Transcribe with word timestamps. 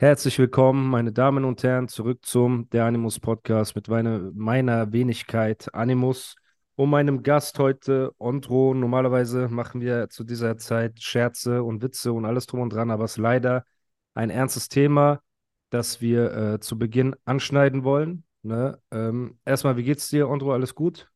Herzlich 0.00 0.38
willkommen, 0.38 0.88
meine 0.88 1.12
Damen 1.12 1.44
und 1.44 1.62
Herren, 1.62 1.86
zurück 1.86 2.24
zum 2.24 2.70
Der 2.70 2.86
Animus 2.86 3.20
Podcast 3.20 3.76
mit 3.76 3.86
meine, 3.88 4.30
meiner 4.34 4.94
Wenigkeit 4.94 5.74
Animus 5.74 6.36
und 6.74 6.88
meinem 6.88 7.22
Gast 7.22 7.58
heute, 7.58 8.10
Ondro. 8.16 8.72
Normalerweise 8.72 9.48
machen 9.48 9.82
wir 9.82 10.08
zu 10.08 10.24
dieser 10.24 10.56
Zeit 10.56 11.02
Scherze 11.02 11.62
und 11.62 11.82
Witze 11.82 12.14
und 12.14 12.24
alles 12.24 12.46
drum 12.46 12.60
und 12.60 12.72
dran, 12.72 12.90
aber 12.90 13.04
es 13.04 13.10
ist 13.10 13.16
leider 13.18 13.66
ein 14.14 14.30
ernstes 14.30 14.70
Thema, 14.70 15.20
das 15.68 16.00
wir 16.00 16.32
äh, 16.34 16.60
zu 16.60 16.78
Beginn 16.78 17.14
anschneiden 17.26 17.84
wollen. 17.84 18.24
Ne? 18.40 18.80
Ähm, 18.90 19.38
erstmal, 19.44 19.76
wie 19.76 19.84
geht's 19.84 20.08
dir, 20.08 20.30
Ondro? 20.30 20.54
Alles 20.54 20.74
gut? 20.74 21.10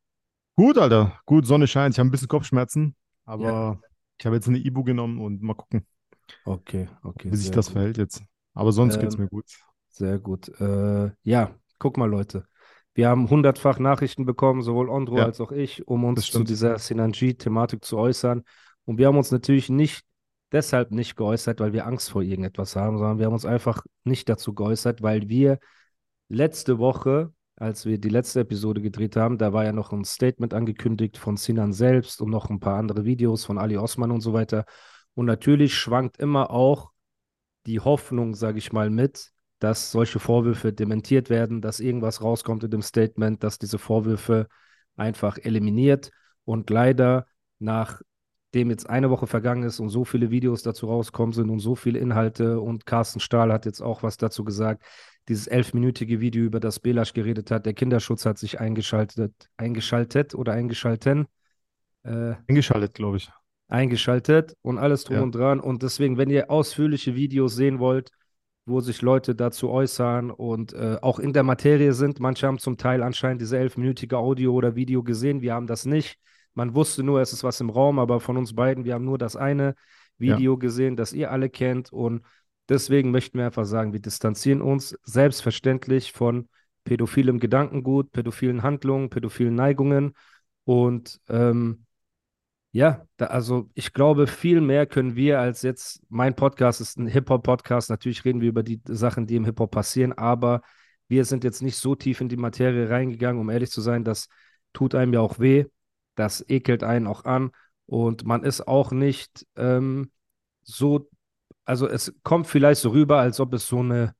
Gut, 0.56 0.76
Alter. 0.76 1.18
Gut, 1.24 1.46
Sonne 1.46 1.68
scheint. 1.68 1.94
Ich 1.94 1.98
habe 1.98 2.10
ein 2.10 2.12
bisschen 2.12 2.28
Kopfschmerzen, 2.28 2.96
aber 3.24 3.44
Ja. 3.46 3.80
ich 4.18 4.26
habe 4.26 4.36
jetzt 4.36 4.46
eine 4.46 4.58
Ibu 4.58 4.84
genommen 4.84 5.22
und 5.22 5.40
mal 5.40 5.54
gucken, 5.54 5.86
Okay, 6.44 6.86
okay. 7.02 7.32
wie 7.32 7.36
sich 7.36 7.50
das 7.50 7.68
gut. 7.68 7.72
verhält 7.72 7.96
jetzt. 7.96 8.22
Aber 8.54 8.72
sonst 8.72 8.98
geht's 8.98 9.14
Ähm, 9.14 9.22
mir 9.24 9.28
gut. 9.28 9.46
Sehr 9.88 10.18
gut. 10.18 10.48
Äh, 10.60 11.10
ja, 11.22 11.54
guck 11.78 11.96
mal, 11.96 12.08
Leute. 12.08 12.46
Wir 12.94 13.08
haben 13.08 13.28
hundertfach 13.28 13.78
Nachrichten 13.78 14.24
bekommen, 14.24 14.62
sowohl 14.62 14.88
Ondro 14.88 15.18
Ja. 15.18 15.24
als 15.24 15.40
auch 15.40 15.50
ich, 15.52 15.86
um 15.88 16.04
uns 16.04 16.30
zu 16.30 16.44
dieser 16.44 16.78
Sinanji-Thematik 16.78 17.84
zu 17.84 17.98
äußern. 17.98 18.44
Und 18.84 18.98
wir 18.98 19.08
haben 19.08 19.16
uns 19.16 19.30
natürlich 19.32 19.68
nicht 19.68 20.04
deshalb 20.52 20.92
nicht 20.92 21.16
geäußert, 21.16 21.58
weil 21.58 21.72
wir 21.72 21.86
Angst 21.86 22.10
vor 22.10 22.22
irgendetwas 22.22 22.76
haben, 22.76 22.98
sondern 22.98 23.18
wir 23.18 23.26
haben 23.26 23.32
uns 23.32 23.44
einfach 23.46 23.84
nicht 24.04 24.28
dazu 24.28 24.54
geäußert, 24.54 25.02
weil 25.02 25.28
wir 25.28 25.58
letzte 26.28 26.78
Woche, 26.78 27.32
als 27.56 27.86
wir 27.86 27.98
die 27.98 28.08
letzte 28.08 28.40
Episode 28.40 28.80
gedreht 28.80 29.16
haben, 29.16 29.38
da 29.38 29.52
war 29.52 29.64
ja 29.64 29.72
noch 29.72 29.92
ein 29.92 30.04
Statement 30.04 30.54
angekündigt 30.54 31.18
von 31.18 31.36
Sinan 31.36 31.72
selbst 31.72 32.20
und 32.20 32.30
noch 32.30 32.50
ein 32.50 32.60
paar 32.60 32.78
andere 32.78 33.04
Videos 33.04 33.44
von 33.44 33.58
Ali 33.58 33.76
Osman 33.76 34.10
und 34.12 34.20
so 34.20 34.32
weiter. 34.32 34.64
Und 35.14 35.26
natürlich 35.26 35.74
schwankt 35.74 36.18
immer 36.18 36.50
auch 36.50 36.92
die 37.66 37.80
Hoffnung, 37.80 38.34
sage 38.34 38.58
ich 38.58 38.72
mal, 38.72 38.90
mit, 38.90 39.32
dass 39.58 39.90
solche 39.90 40.18
Vorwürfe 40.18 40.72
dementiert 40.72 41.30
werden, 41.30 41.60
dass 41.60 41.80
irgendwas 41.80 42.22
rauskommt 42.22 42.64
in 42.64 42.70
dem 42.70 42.82
Statement, 42.82 43.42
dass 43.42 43.58
diese 43.58 43.78
Vorwürfe 43.78 44.48
einfach 44.96 45.38
eliminiert. 45.38 46.10
Und 46.44 46.68
leider, 46.70 47.26
nachdem 47.58 48.70
jetzt 48.70 48.88
eine 48.88 49.10
Woche 49.10 49.26
vergangen 49.26 49.62
ist 49.62 49.80
und 49.80 49.88
so 49.88 50.04
viele 50.04 50.30
Videos 50.30 50.62
dazu 50.62 50.86
rauskommen 50.86 51.32
sind 51.32 51.50
und 51.50 51.60
so 51.60 51.74
viele 51.74 51.98
Inhalte 51.98 52.60
und 52.60 52.86
Carsten 52.86 53.20
Stahl 53.20 53.52
hat 53.52 53.64
jetzt 53.64 53.80
auch 53.80 54.02
was 54.02 54.16
dazu 54.16 54.44
gesagt, 54.44 54.84
dieses 55.28 55.46
elfminütige 55.46 56.20
Video, 56.20 56.44
über 56.44 56.60
das 56.60 56.80
Belasch 56.80 57.14
geredet 57.14 57.50
hat, 57.50 57.64
der 57.64 57.72
Kinderschutz 57.72 58.26
hat 58.26 58.38
sich 58.38 58.60
eingeschaltet, 58.60 59.32
eingeschaltet 59.56 60.34
oder 60.34 60.52
eingeschalten. 60.52 61.26
Äh, 62.02 62.34
Eingeschaltet, 62.46 62.92
glaube 62.92 63.16
ich. 63.16 63.30
Eingeschaltet 63.68 64.54
und 64.62 64.78
alles 64.78 65.04
drum 65.04 65.16
Ja. 65.16 65.22
und 65.22 65.34
dran. 65.34 65.60
Und 65.60 65.82
deswegen, 65.82 66.16
wenn 66.18 66.30
ihr 66.30 66.50
ausführliche 66.50 67.14
Videos 67.14 67.54
sehen 67.56 67.78
wollt, 67.78 68.10
wo 68.66 68.80
sich 68.80 69.02
Leute 69.02 69.34
dazu 69.34 69.68
äußern 69.70 70.30
und 70.30 70.72
äh, 70.72 70.96
auch 71.02 71.18
in 71.18 71.32
der 71.32 71.42
Materie 71.42 71.92
sind, 71.92 72.18
manche 72.20 72.46
haben 72.46 72.58
zum 72.58 72.76
Teil 72.78 73.02
anscheinend 73.02 73.42
diese 73.42 73.58
elfminütige 73.58 74.16
Audio 74.16 74.52
oder 74.54 74.74
Video 74.74 75.02
gesehen, 75.02 75.42
wir 75.42 75.54
haben 75.54 75.66
das 75.66 75.84
nicht. 75.84 76.18
Man 76.54 76.74
wusste 76.74 77.02
nur, 77.02 77.20
es 77.20 77.32
ist 77.32 77.44
was 77.44 77.60
im 77.60 77.68
Raum, 77.68 77.98
aber 77.98 78.20
von 78.20 78.36
uns 78.36 78.54
beiden, 78.54 78.84
wir 78.84 78.94
haben 78.94 79.04
nur 79.04 79.18
das 79.18 79.36
eine 79.36 79.74
Video 80.18 80.56
gesehen, 80.56 80.96
das 80.96 81.12
ihr 81.12 81.30
alle 81.30 81.50
kennt. 81.50 81.92
Und 81.92 82.22
deswegen 82.68 83.10
möchten 83.10 83.38
wir 83.38 83.46
einfach 83.46 83.66
sagen, 83.66 83.92
wir 83.92 84.00
distanzieren 84.00 84.62
uns 84.62 84.96
selbstverständlich 85.02 86.12
von 86.12 86.48
pädophilem 86.84 87.40
Gedankengut, 87.40 88.12
pädophilen 88.12 88.62
Handlungen, 88.62 89.10
pädophilen 89.10 89.54
Neigungen. 89.54 90.14
Und 90.64 91.20
ähm, 91.28 91.84
ja, 92.74 93.06
da, 93.18 93.26
also 93.26 93.70
ich 93.74 93.92
glaube, 93.92 94.26
viel 94.26 94.60
mehr 94.60 94.84
können 94.86 95.14
wir 95.14 95.38
als 95.38 95.62
jetzt, 95.62 96.02
mein 96.08 96.34
Podcast 96.34 96.80
ist 96.80 96.98
ein 96.98 97.06
Hip-Hop-Podcast, 97.06 97.88
natürlich 97.88 98.24
reden 98.24 98.40
wir 98.40 98.48
über 98.48 98.64
die 98.64 98.80
Sachen, 98.88 99.28
die 99.28 99.36
im 99.36 99.44
Hip-Hop 99.44 99.70
passieren, 99.70 100.12
aber 100.12 100.60
wir 101.06 101.24
sind 101.24 101.44
jetzt 101.44 101.62
nicht 101.62 101.76
so 101.76 101.94
tief 101.94 102.20
in 102.20 102.28
die 102.28 102.36
Materie 102.36 102.90
reingegangen, 102.90 103.40
um 103.40 103.48
ehrlich 103.48 103.70
zu 103.70 103.80
sein, 103.80 104.02
das 104.02 104.26
tut 104.72 104.96
einem 104.96 105.12
ja 105.12 105.20
auch 105.20 105.38
weh, 105.38 105.66
das 106.16 106.44
ekelt 106.48 106.82
einen 106.82 107.06
auch 107.06 107.24
an 107.24 107.52
und 107.86 108.26
man 108.26 108.42
ist 108.42 108.66
auch 108.66 108.90
nicht 108.90 109.46
ähm, 109.54 110.10
so, 110.64 111.08
also 111.64 111.86
es 111.88 112.12
kommt 112.24 112.48
vielleicht 112.48 112.80
so 112.80 112.88
rüber, 112.90 113.20
als 113.20 113.38
ob 113.38 113.54
es 113.54 113.68
so 113.68 113.78
eine 113.78 114.16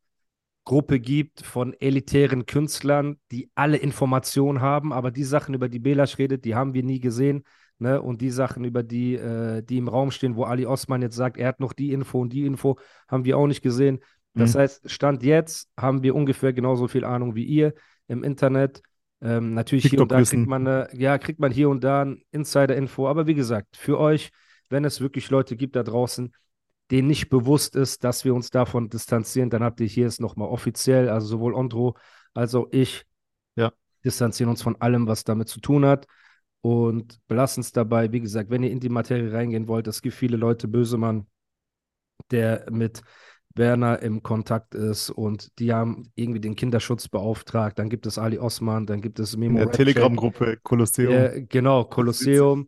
Gruppe 0.63 1.01
gibt 1.01 1.41
von 1.45 1.75
elitären 1.81 2.47
Künstlern, 2.47 3.19
die 3.33 3.51
alle 3.57 3.79
Informationen 3.79 4.61
haben, 4.61 4.93
aber 4.93 5.11
die 5.11 5.25
Sachen, 5.25 5.55
über 5.55 5.69
die 5.69 5.81
Belasch 5.81 6.19
redet, 6.19 6.45
die 6.45 6.55
haben 6.55 6.73
wir 6.73 6.85
nie 6.85 7.01
gesehen. 7.01 7.43
Ne? 7.79 8.01
Und 8.01 8.21
die 8.21 8.31
Sachen, 8.31 8.65
über 8.65 8.83
die, 8.83 9.15
äh, 9.15 9.63
die 9.63 9.79
im 9.79 9.89
Raum 9.89 10.11
stehen, 10.11 10.37
wo 10.37 10.45
Ali 10.45 10.67
Osman 10.67 11.03
jetzt 11.03 11.17
sagt, 11.17 11.37
er 11.37 11.49
hat 11.49 11.61
noch 11.61 11.73
die 11.73 11.93
Info 11.93 12.21
und 12.21 12.33
die 12.33 12.47
Info, 12.47 12.79
haben 13.09 13.25
wir 13.25 13.37
auch 13.37 13.47
nicht 13.47 13.63
gesehen. 13.63 14.01
Das 14.35 14.55
Mhm. 14.55 14.59
heißt, 14.59 14.91
Stand 14.91 15.23
jetzt 15.23 15.69
haben 15.79 16.03
wir 16.03 16.15
ungefähr 16.15 16.53
genauso 16.53 16.89
viel 16.89 17.05
Ahnung 17.05 17.35
wie 17.35 17.45
ihr 17.45 17.75
im 18.09 18.23
Internet. 18.25 18.83
Ähm, 19.21 19.55
natürlich 19.55 19.87
hier 19.87 20.03
und 20.03 20.13
da 20.13 20.23
kriegt 20.23 20.47
man, 20.47 20.67
äh, 20.67 20.89
ja, 20.97 21.19
kriegt 21.19 21.41
man 21.41 21.53
hier 21.53 21.69
und 21.69 21.83
da 21.85 22.03
ein 22.05 22.23
Insider-Info. 22.31 23.09
Aber 23.09 23.27
wie 23.27 23.35
gesagt, 23.35 23.77
für 23.77 23.99
euch, 23.99 24.31
wenn 24.71 24.85
es 24.85 25.01
wirklich 25.01 25.31
Leute 25.31 25.57
gibt 25.57 25.77
da 25.77 25.83
draußen, 25.83 26.35
denen 26.91 27.09
nicht 27.09 27.29
bewusst 27.29 27.77
ist, 27.77 28.05
dass 28.05 28.25
wir 28.25 28.35
uns 28.35 28.51
davon 28.51 28.89
distanzieren, 28.91 29.51
dann 29.51 29.63
habt 29.63 29.81
ihr 29.81 29.87
hier 29.87 30.07
es 30.07 30.21
nochmal 30.21 30.49
offiziell, 30.49 31.09
also 31.09 31.27
sowohl 31.27 31.55
Ondro 31.55 31.97
als 32.35 32.55
auch 32.55 32.67
ich 32.73 33.05
Ja. 33.57 33.73
distanzieren 34.05 34.51
uns 34.51 34.63
von 34.63 34.81
allem, 34.81 35.07
was 35.07 35.25
damit 35.25 35.49
zu 35.49 35.61
tun 35.61 35.87
hat 35.87 36.07
und 36.65 37.21
belassen 37.29 37.61
es 37.61 37.73
dabei. 37.73 38.11
Wie 38.11 38.21
gesagt, 38.21 38.49
wenn 38.49 38.63
ihr 38.63 38.71
in 38.71 38.81
die 38.81 38.89
Materie 38.89 39.31
reingehen 39.31 39.69
wollt, 39.69 39.87
es 39.87 40.01
gibt 40.01 40.15
viele 40.15 40.39
Leute, 40.39 40.67
Bösemann, 40.67 41.27
der 42.31 42.65
mit 42.71 43.03
Werner 43.55 44.01
im 44.01 44.23
Kontakt 44.23 44.75
ist 44.75 45.11
und 45.11 45.59
die 45.59 45.75
haben 45.75 46.11
irgendwie 46.15 46.41
den 46.41 46.57
Kinderschutz 46.57 47.07
beauftragt. 47.07 47.79
Dann 47.79 47.91
gibt 47.91 48.07
es 48.07 48.17
Ali 48.17 48.39
Osman, 48.39 48.87
dann 48.87 49.03
gibt 49.03 49.19
es 49.19 49.35
In 49.35 49.41
Memo 49.41 49.59
der 49.59 49.67
Ratchet. 49.67 49.89
Telegram-Gruppe 49.89 50.57
Kolosseum. 50.63 51.13
Ja, 51.13 51.33
genau, 51.51 51.85
Kolosseum. 51.85 52.67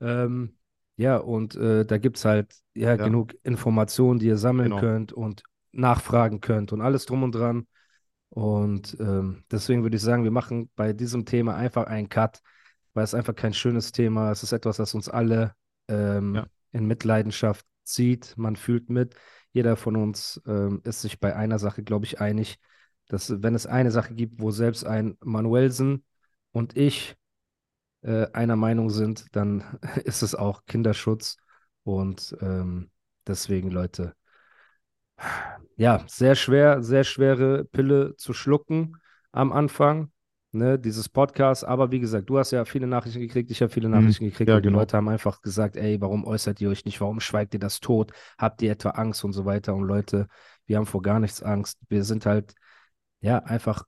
Ähm, 0.00 0.56
ja, 0.96 1.18
und 1.18 1.54
äh, 1.54 1.86
da 1.86 1.96
gibt 1.98 2.16
es 2.16 2.24
halt 2.24 2.52
ja, 2.74 2.96
Ja. 2.96 2.96
genug 2.96 3.34
Informationen, 3.44 4.18
die 4.18 4.26
ihr 4.26 4.36
sammeln 4.36 4.70
Genau. 4.70 4.80
könnt 4.80 5.12
und 5.12 5.44
nachfragen 5.70 6.40
könnt 6.40 6.72
und 6.72 6.80
alles 6.80 7.06
drum 7.06 7.22
und 7.22 7.36
dran. 7.36 7.68
Und 8.30 8.96
ähm, 8.98 9.44
deswegen 9.50 9.84
würde 9.84 9.96
ich 9.96 10.02
sagen, 10.02 10.24
wir 10.24 10.32
machen 10.32 10.70
bei 10.74 10.92
diesem 10.92 11.24
Thema 11.24 11.54
einfach 11.54 11.86
einen 11.86 12.08
Cut, 12.08 12.40
weil 12.94 13.04
es 13.04 13.14
einfach 13.14 13.34
kein 13.34 13.54
schönes 13.54 13.92
Thema 13.92 14.30
ist. 14.32 14.38
Es 14.38 14.44
ist 14.44 14.52
etwas, 14.52 14.76
das 14.78 14.94
uns 14.94 15.08
alle 15.08 15.54
ähm, 15.88 16.34
Ja. 16.34 16.46
in 16.72 16.86
Mitleidenschaft 16.86 17.66
zieht. 17.84 18.34
Man 18.36 18.56
fühlt 18.56 18.90
mit. 18.90 19.14
Jeder 19.52 19.76
von 19.76 19.96
uns 19.96 20.40
ähm, 20.46 20.80
ist 20.84 21.02
sich 21.02 21.20
bei 21.20 21.34
einer 21.34 21.58
Sache, 21.58 21.82
glaube 21.82 22.04
ich, 22.06 22.20
einig, 22.20 22.58
dass 23.08 23.42
wenn 23.42 23.54
es 23.54 23.66
eine 23.66 23.90
Sache 23.90 24.14
gibt, 24.14 24.40
wo 24.40 24.50
selbst 24.50 24.84
ein 24.86 25.16
Manuelsen 25.20 26.04
und 26.52 26.76
ich 26.76 27.16
äh, 28.02 28.26
einer 28.32 28.56
Meinung 28.56 28.90
sind, 28.90 29.26
dann 29.32 29.78
ist 30.04 30.22
es 30.22 30.34
auch 30.34 30.64
Kinderschutz. 30.66 31.36
Und 31.84 32.36
ähm, 32.40 32.90
deswegen, 33.26 33.70
Leute, 33.70 34.14
ja, 35.76 36.04
sehr 36.06 36.34
schwer, 36.34 36.82
sehr 36.82 37.04
schwere 37.04 37.64
Pille 37.64 38.16
zu 38.16 38.32
schlucken 38.32 38.96
am 39.32 39.52
Anfang, 39.52 40.10
ne, 40.52 40.78
dieses 40.78 41.08
Podcast. 41.08 41.64
Aber 41.64 41.90
wie 41.90 42.00
gesagt, 42.00 42.28
du 42.30 42.38
hast 42.38 42.50
ja 42.50 42.64
viele 42.64 42.86
Nachrichten 42.86 43.20
gekriegt, 43.20 43.50
ich 43.50 43.60
habe 43.62 43.72
viele 43.72 43.88
Mhm. 43.88 43.94
Nachrichten 43.94 44.24
gekriegt 44.24 44.48
Ja, 44.48 44.56
und 44.56 44.62
die 44.62 44.68
genau. 44.68 44.78
Leute 44.80 44.96
haben 44.96 45.08
einfach 45.08 45.42
gesagt, 45.42 45.76
ey, 45.76 46.00
warum 46.00 46.24
äußert 46.24 46.60
ihr 46.60 46.70
euch 46.70 46.84
nicht? 46.84 47.00
Warum 47.00 47.20
schweigt 47.20 47.54
ihr 47.54 47.60
das 47.60 47.80
tot? 47.80 48.12
Habt 48.38 48.62
ihr 48.62 48.72
etwa 48.72 48.90
Angst 48.90 49.24
und 49.24 49.32
so 49.32 49.44
weiter? 49.44 49.74
Und 49.74 49.84
Leute, 49.84 50.28
wir 50.66 50.76
haben 50.76 50.86
vor 50.86 51.02
gar 51.02 51.20
nichts 51.20 51.42
Angst. 51.42 51.78
Wir 51.88 52.04
sind 52.04 52.26
halt, 52.26 52.54
ja, 53.20 53.38
einfach 53.38 53.84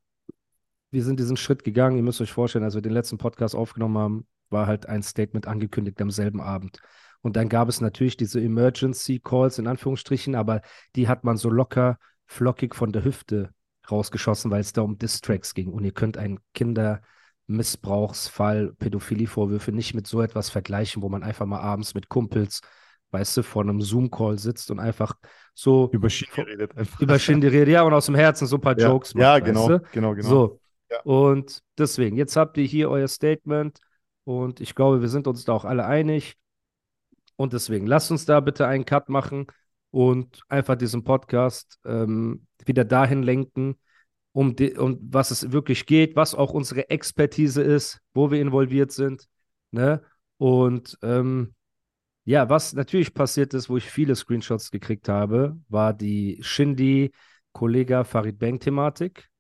wir 0.90 1.04
sind 1.04 1.20
diesen 1.20 1.36
Schritt 1.36 1.62
gegangen. 1.64 1.96
Ihr 1.96 2.02
müsst 2.02 2.20
euch 2.20 2.32
vorstellen, 2.32 2.64
als 2.64 2.74
wir 2.74 2.82
den 2.82 2.92
letzten 2.92 3.18
Podcast 3.18 3.54
aufgenommen 3.54 3.98
haben, 3.98 4.26
war 4.48 4.66
halt 4.66 4.86
ein 4.86 5.02
Statement 5.02 5.46
angekündigt 5.46 6.00
am 6.02 6.10
selben 6.10 6.40
Abend. 6.40 6.80
Und 7.22 7.36
dann 7.36 7.48
gab 7.48 7.68
es 7.68 7.80
natürlich 7.80 8.16
diese 8.16 8.40
Emergency 8.40 9.20
Calls 9.20 9.58
in 9.58 9.66
Anführungsstrichen, 9.66 10.34
aber 10.34 10.62
die 10.96 11.06
hat 11.06 11.22
man 11.22 11.36
so 11.36 11.48
locker, 11.50 11.98
flockig 12.26 12.74
von 12.74 12.92
der 12.92 13.04
Hüfte 13.04 13.50
rausgeschossen, 13.92 14.50
weil 14.50 14.60
es 14.60 14.72
da 14.72 14.82
um 14.82 14.98
Distracks 14.98 15.54
ging. 15.54 15.72
Und 15.72 15.84
ihr 15.84 15.92
könnt 15.92 16.16
einen 16.16 16.40
Kindermissbrauchsfall, 16.54 18.72
Pädophilie-Vorwürfe 18.78 19.72
nicht 19.72 19.94
mit 19.94 20.06
so 20.06 20.22
etwas 20.22 20.50
vergleichen, 20.50 21.02
wo 21.02 21.08
man 21.08 21.22
einfach 21.22 21.46
mal 21.46 21.60
abends 21.60 21.94
mit 21.94 22.08
Kumpels 22.08 22.60
weißt 23.12 23.38
du, 23.38 23.42
vor 23.42 23.62
einem 23.62 23.82
Zoom-Call 23.82 24.38
sitzt 24.38 24.70
und 24.70 24.78
einfach 24.78 25.16
so 25.54 25.90
Über 25.92 26.08
Shindy 26.08 26.40
redet 26.42 26.76
einfach. 26.76 27.00
über 27.00 27.18
Shindy 27.18 27.48
redet, 27.48 27.74
ja, 27.74 27.82
und 27.82 27.92
aus 27.92 28.06
dem 28.06 28.14
Herzen 28.14 28.46
so 28.46 28.56
ein 28.56 28.60
paar 28.60 28.78
Ja, 28.78 28.88
Jokes 28.88 29.14
macht, 29.14 29.24
ja 29.24 29.34
weißt 29.40 29.46
genau, 29.46 29.68
du? 29.68 29.82
genau, 29.92 30.14
genau. 30.14 30.28
So, 30.28 30.60
Ja. 30.90 31.00
und 31.02 31.62
deswegen, 31.78 32.16
jetzt 32.16 32.36
habt 32.36 32.56
ihr 32.56 32.64
hier 32.64 32.90
euer 32.90 33.08
Statement 33.08 33.80
und 34.24 34.60
ich 34.60 34.74
glaube, 34.74 35.00
wir 35.00 35.08
sind 35.08 35.26
uns 35.26 35.44
da 35.44 35.52
auch 35.52 35.64
alle 35.64 35.86
einig. 35.86 36.36
Und 37.36 37.54
deswegen, 37.54 37.86
lasst 37.86 38.10
uns 38.10 38.26
da 38.26 38.40
bitte 38.40 38.66
einen 38.66 38.84
Cut 38.84 39.08
machen 39.08 39.46
und 39.90 40.42
einfach 40.48 40.76
diesen 40.76 41.04
Podcast 41.04 41.78
ähm, 41.84 42.46
wieder 42.64 42.84
dahin 42.84 43.22
lenken, 43.22 43.76
um, 44.32 44.54
die, 44.54 44.74
um 44.74 44.98
was 45.02 45.30
es 45.30 45.52
wirklich 45.52 45.86
geht, 45.86 46.16
was 46.16 46.34
auch 46.34 46.52
unsere 46.52 46.88
Expertise 46.90 47.62
ist, 47.62 48.00
wo 48.14 48.30
wir 48.30 48.40
involviert 48.40 48.92
sind. 48.92 49.26
Ne? 49.72 50.02
Und 50.38 50.98
ähm, 51.02 51.54
ja, 52.24 52.48
was 52.48 52.72
natürlich 52.74 53.12
passiert 53.14 53.54
ist, 53.54 53.68
wo 53.68 53.76
ich 53.76 53.90
viele 53.90 54.14
Screenshots 54.14 54.70
gekriegt 54.70 55.08
habe, 55.08 55.58
war 55.68 55.92
die 55.92 56.38
Shindy-Kollega 56.42 58.04
Farid 58.04 58.38
Bang-Thematik 58.38 59.30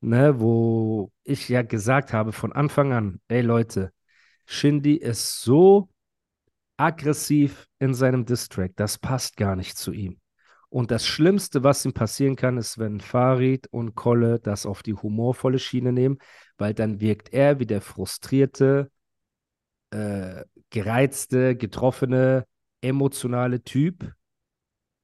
ne, 0.00 0.40
wo 0.40 1.12
ich 1.24 1.48
ja 1.48 1.62
gesagt 1.62 2.12
habe 2.12 2.32
von 2.32 2.52
Anfang 2.52 2.92
an, 2.92 3.20
ey 3.28 3.42
Leute, 3.42 3.92
Shindy 4.46 4.96
ist 4.96 5.42
so 5.42 5.88
aggressiv 6.76 7.66
in 7.78 7.94
seinem 7.94 8.24
Distrack, 8.24 8.72
das 8.76 8.98
passt 8.98 9.36
gar 9.36 9.56
nicht 9.56 9.76
zu 9.76 9.92
ihm. 9.92 10.20
Und 10.68 10.90
das 10.90 11.06
Schlimmste, 11.06 11.62
was 11.62 11.84
ihm 11.84 11.92
passieren 11.92 12.36
kann, 12.36 12.58
ist, 12.58 12.78
wenn 12.78 13.00
Farid 13.00 13.66
und 13.70 13.94
Kolle 13.94 14.40
das 14.40 14.66
auf 14.66 14.82
die 14.82 14.94
humorvolle 14.94 15.58
Schiene 15.58 15.92
nehmen, 15.92 16.18
weil 16.58 16.74
dann 16.74 17.00
wirkt 17.00 17.32
er 17.32 17.60
wie 17.60 17.66
der 17.66 17.80
frustrierte, 17.80 18.90
äh, 19.90 20.44
gereizte, 20.70 21.56
getroffene, 21.56 22.44
emotionale 22.80 23.62
Typ, 23.62 24.12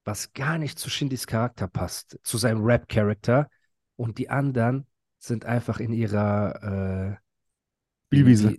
was 0.04 0.32
gar 0.32 0.58
nicht 0.58 0.78
zu 0.78 0.90
Shindys 0.90 1.26
Charakter 1.26 1.68
passt, 1.68 2.18
zu 2.22 2.38
seinem 2.38 2.64
Rap-Charakter. 2.64 3.48
Und 3.96 4.18
die 4.18 4.28
anderen 4.28 4.86
sind 5.18 5.44
einfach 5.44 5.78
in 5.78 5.92
ihrer 5.92 7.12
äh, 7.12 7.16
Spielwiese. 8.08 8.58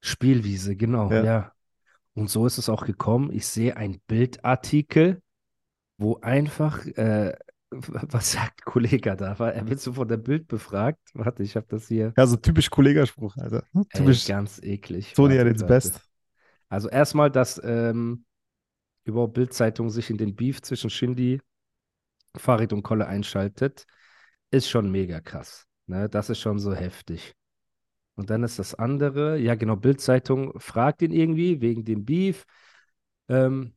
Spielwiese, 0.00 0.76
genau, 0.76 1.10
Ja. 1.10 1.24
ja. 1.24 1.53
Und 2.14 2.30
so 2.30 2.46
ist 2.46 2.58
es 2.58 2.68
auch 2.68 2.86
gekommen. 2.86 3.30
Ich 3.32 3.46
sehe 3.46 3.76
einen 3.76 4.00
Bildartikel, 4.06 5.20
wo 5.98 6.16
einfach, 6.20 6.86
äh, 6.86 7.34
was 7.70 8.32
sagt 8.32 8.64
Kollege 8.64 9.16
da? 9.16 9.34
Er 9.34 9.68
wird 9.68 9.80
so 9.80 9.92
von 9.94 10.06
der 10.06 10.16
Bild 10.16 10.46
befragt. 10.46 11.00
Warte, 11.14 11.42
ich 11.42 11.56
habe 11.56 11.66
das 11.68 11.88
hier. 11.88 12.12
Ja, 12.16 12.26
so 12.26 12.36
typisch 12.36 12.70
Kollegaspruch, 12.70 13.36
Alter. 13.36 13.64
Hm? 13.72 13.84
Ey, 13.90 14.00
Typisch 14.00 14.26
ganz 14.26 14.62
eklig. 14.62 15.12
Sony 15.14 15.36
Warte, 15.36 15.48
at 15.48 15.52
its 15.52 15.62
warte. 15.62 15.74
best. 15.74 16.00
Also 16.68 16.88
erstmal, 16.88 17.30
dass 17.30 17.60
ähm, 17.64 18.24
überhaupt 19.04 19.34
Bild-Zeitung 19.34 19.90
sich 19.90 20.10
in 20.10 20.16
den 20.16 20.34
Beef 20.34 20.62
zwischen 20.62 20.90
Shindy, 20.90 21.40
Farid 22.36 22.72
und 22.72 22.82
Kolle 22.82 23.06
einschaltet, 23.06 23.86
ist 24.50 24.68
schon 24.68 24.90
mega 24.90 25.20
krass. 25.20 25.66
Ne? 25.86 26.08
Das 26.08 26.30
ist 26.30 26.40
schon 26.40 26.58
so 26.58 26.74
heftig. 26.74 27.34
Und 28.16 28.30
dann 28.30 28.44
ist 28.44 28.58
das 28.58 28.74
andere, 28.74 29.38
ja 29.38 29.54
genau, 29.54 29.76
Bild-Zeitung 29.76 30.58
fragt 30.60 31.02
ihn 31.02 31.12
irgendwie 31.12 31.60
wegen 31.60 31.84
dem 31.84 32.04
Beef. 32.04 32.44
Ähm, 33.28 33.74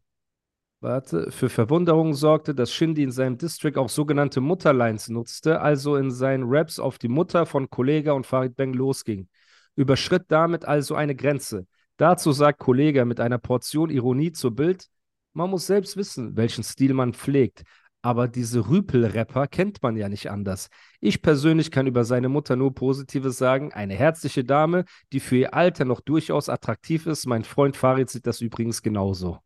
warte, 0.79 1.31
für 1.31 1.49
Verwunderung 1.49 2.13
sorgte, 2.13 2.53
dass 2.53 2.71
Shindy 2.71 3.03
in 3.03 3.11
seinem 3.11 3.37
District 3.37 3.77
auch 3.77 3.89
sogenannte 3.89 4.41
Mutterlines 4.41 5.09
nutzte, 5.09 5.61
also 5.61 5.95
in 5.95 6.11
seinen 6.11 6.43
Raps 6.45 6.79
auf 6.79 6.99
die 6.99 7.07
Mutter 7.07 7.45
von 7.45 7.69
Kollega 7.69 8.11
und 8.11 8.25
Farid 8.27 8.55
Bang 8.55 8.73
losging. 8.73 9.27
Überschritt 9.75 10.25
damit 10.27 10.65
also 10.65 10.95
eine 10.95 11.15
Grenze. 11.15 11.65
Dazu 11.97 12.31
sagt 12.31 12.59
Kollega 12.59 13.05
mit 13.05 13.19
einer 13.19 13.39
Portion 13.39 13.89
Ironie 13.89 14.31
zu 14.31 14.53
Bild, 14.53 14.87
man 15.33 15.49
muss 15.51 15.67
selbst 15.67 15.97
wissen, 15.97 16.35
welchen 16.35 16.63
Stil 16.63 16.93
man 16.93 17.13
pflegt. 17.13 17.63
Aber 18.07 18.30
diese 18.30 18.69
Rüpel-Rapper 18.69 19.48
kennt 19.48 19.83
man 19.83 19.98
ja 19.98 20.07
nicht 20.07 20.31
anders. 20.31 20.69
Ich 21.01 21.21
persönlich 21.21 21.71
kann 21.71 21.88
über 21.88 22.06
seine 22.06 22.30
Mutter 22.30 22.56
nur 22.56 22.74
Positives 22.74 23.38
sagen. 23.38 23.74
Eine 23.74 23.95
herzliche 23.95 24.45
Dame, 24.45 24.86
die 25.12 25.19
für 25.19 25.36
ihr 25.36 25.54
Alter 25.54 25.83
noch 25.83 26.00
durchaus 26.00 26.48
attraktiv 26.48 27.06
ist. 27.06 27.25
Mein 27.25 27.44
Freund 27.44 27.75
Farid 27.75 28.09
sieht 28.09 28.25
das 28.25 28.39
übrigens 28.39 28.81
genauso. 28.81 29.39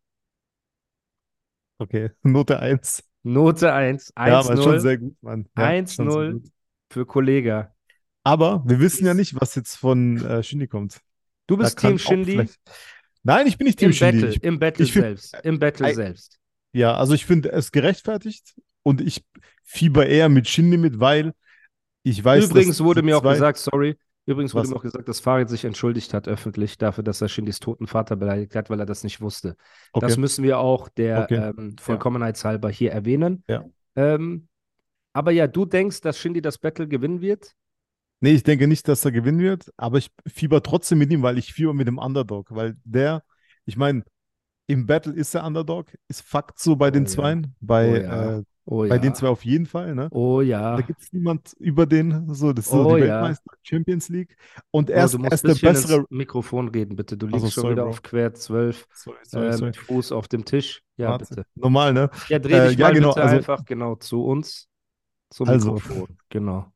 Okay, 1.78 2.10
Note 2.22 2.60
1. 2.60 3.02
Note 3.24 3.72
1, 3.72 4.12
Ja, 4.16 4.38
aber 4.40 4.52
ist 4.54 4.62
schon 4.62 4.74
1-0 4.76 4.78
sehr 4.80 4.98
gut, 4.98 5.16
Mann. 5.22 5.48
Ja, 5.58 5.86
schon 5.88 6.08
sehr 6.10 6.20
1-0. 6.20 6.32
gut. 6.34 6.48
für 6.92 7.04
Kollega. 7.06 7.74
Aber 8.22 8.62
wir 8.64 8.78
wissen 8.78 9.04
ja 9.04 9.14
nicht, 9.14 9.34
was 9.40 9.56
jetzt 9.56 9.74
von 9.74 10.24
äh, 10.24 10.40
Shindy 10.44 10.68
kommt. 10.68 11.00
Du 11.48 11.56
bist 11.56 11.80
Team 11.80 11.98
Shindy 11.98 12.32
vielleicht- 12.32 12.60
Nein, 13.24 13.48
ich 13.48 13.58
bin 13.58 13.66
nicht 13.66 13.80
Team 13.80 13.88
im 13.88 13.92
Shindy. 13.92 14.20
Battle, 14.20 14.36
Ich, 14.36 14.42
im 14.44 14.58
Battle 14.60 14.84
ich 14.84 14.92
selbst. 14.92 15.36
Im 15.42 15.58
Battle 15.58 15.86
Ei- 15.86 15.94
selbst. 15.94 16.38
Ja, 16.72 16.94
also 16.94 17.14
ich 17.14 17.26
finde 17.26 17.52
es 17.52 17.72
gerechtfertigt 17.72 18.54
und 18.82 19.00
ich 19.00 19.24
fieber 19.62 20.06
eher 20.06 20.28
mit 20.28 20.48
Shindy 20.48 20.76
mit, 20.76 21.00
weil 21.00 21.32
ich 22.02 22.22
weiß, 22.24 22.50
Übrigens 22.50 22.82
wurde 22.82 23.02
mir 23.02 23.16
auch 23.16 23.22
gesagt, 23.22 23.58
sorry, 23.58 23.96
übrigens 24.26 24.54
wurde 24.54 24.64
Was? 24.64 24.70
mir 24.70 24.76
auch 24.76 24.82
gesagt, 24.82 25.08
dass 25.08 25.20
Farid 25.20 25.48
sich 25.48 25.64
entschuldigt 25.64 26.14
hat 26.14 26.26
öffentlich 26.26 26.78
dafür, 26.78 27.04
dass 27.04 27.20
er 27.20 27.28
Shindys 27.28 27.60
toten 27.60 27.86
Vater 27.86 28.16
beleidigt 28.16 28.56
hat, 28.56 28.70
weil 28.70 28.80
er 28.80 28.86
das 28.86 29.04
nicht 29.04 29.20
wusste. 29.20 29.56
Okay. 29.92 30.06
Das 30.06 30.16
müssen 30.16 30.42
wir 30.42 30.58
auch 30.58 30.88
der 30.88 31.24
Okay. 31.24 31.52
ähm, 31.56 31.76
Vollkommenheitshalber 31.78 32.70
hier 32.70 32.92
erwähnen. 32.92 33.44
Ja. 33.48 33.64
Ähm, 33.94 34.48
aber 35.12 35.30
ja, 35.30 35.46
du 35.46 35.64
denkst, 35.64 36.00
dass 36.00 36.18
Shindy 36.18 36.40
das 36.40 36.58
Battle 36.58 36.88
gewinnen 36.88 37.20
wird? 37.20 37.54
Nee, 38.20 38.32
ich 38.32 38.44
denke 38.44 38.66
nicht, 38.66 38.86
dass 38.88 39.04
er 39.04 39.12
gewinnen 39.12 39.40
wird, 39.40 39.70
aber 39.76 39.98
ich 39.98 40.10
fieber 40.26 40.62
trotzdem 40.62 40.98
mit 40.98 41.12
ihm, 41.12 41.22
weil 41.22 41.38
ich 41.38 41.52
fieber 41.52 41.74
mit 41.74 41.88
dem 41.88 41.98
Underdog, 41.98 42.48
weil 42.50 42.76
der, 42.84 43.24
ich 43.64 43.76
meine, 43.76 44.04
im 44.72 44.86
Battle 44.86 45.12
ist 45.12 45.34
der 45.34 45.44
Underdog, 45.44 45.86
ist 46.08 46.22
Fakt 46.22 46.58
so 46.58 46.76
bei 46.76 46.90
den 46.90 47.02
Oh 47.02 47.06
ja. 47.06 47.10
Zweien, 47.12 47.54
bei, 47.60 47.90
Oh 47.90 48.02
ja. 48.02 48.38
äh, 48.38 48.42
Oh 48.64 48.78
bei 48.82 48.86
ja. 48.88 48.98
den 48.98 49.14
zwei 49.14 49.26
auf 49.28 49.44
jeden 49.44 49.66
Fall, 49.66 49.94
ne? 49.94 50.08
Oh 50.12 50.40
ja. 50.40 50.76
Da 50.76 50.82
gibt 50.82 51.00
es 51.02 51.12
niemand 51.12 51.52
über 51.58 51.84
den, 51.84 52.32
so, 52.32 52.52
das 52.52 52.66
ist 52.66 52.70
so 52.70 52.86
Oh 52.86 52.96
die 52.96 53.02
ja. 53.02 53.14
Weltmeister 53.22 53.52
Champions 53.62 54.08
League. 54.08 54.36
Und 54.70 54.88
er 54.88 55.04
ist, 55.04 55.14
er 55.14 55.32
ist 55.32 55.44
der 55.44 55.54
bessere. 55.54 56.04
Mikrofon 56.10 56.68
reden, 56.68 56.94
bitte. 56.94 57.16
Du 57.16 57.26
Also, 57.26 57.38
liegst 57.38 57.54
schon 57.54 57.62
sorry, 57.62 57.72
wieder 57.74 57.82
Bro. 57.82 57.90
auf 57.90 58.02
quer 58.02 58.32
12 58.34 58.86
Sorry, 58.94 59.16
äh, 59.16 59.26
sorry, 59.28 59.52
sorry. 59.52 59.64
mit 59.66 59.76
Fuß 59.76 60.12
auf 60.12 60.28
dem 60.28 60.44
Tisch. 60.44 60.82
Ja, 60.96 61.10
Warte. 61.10 61.26
bitte. 61.28 61.46
Normal, 61.56 61.92
ne? 61.92 62.08
Ja, 62.28 62.38
dreh 62.38 62.52
Äh, 62.54 62.68
dich 62.68 62.78
ja, 62.78 62.86
mal 62.88 62.94
genau, 62.94 63.08
bitte 63.10 63.22
also- 63.22 63.36
einfach 63.36 63.64
genau 63.64 63.96
zu 63.96 64.24
uns, 64.24 64.68
zum 65.30 65.48
Also. 65.48 65.72
Mikrofon. 65.74 66.16
Genau. 66.28 66.72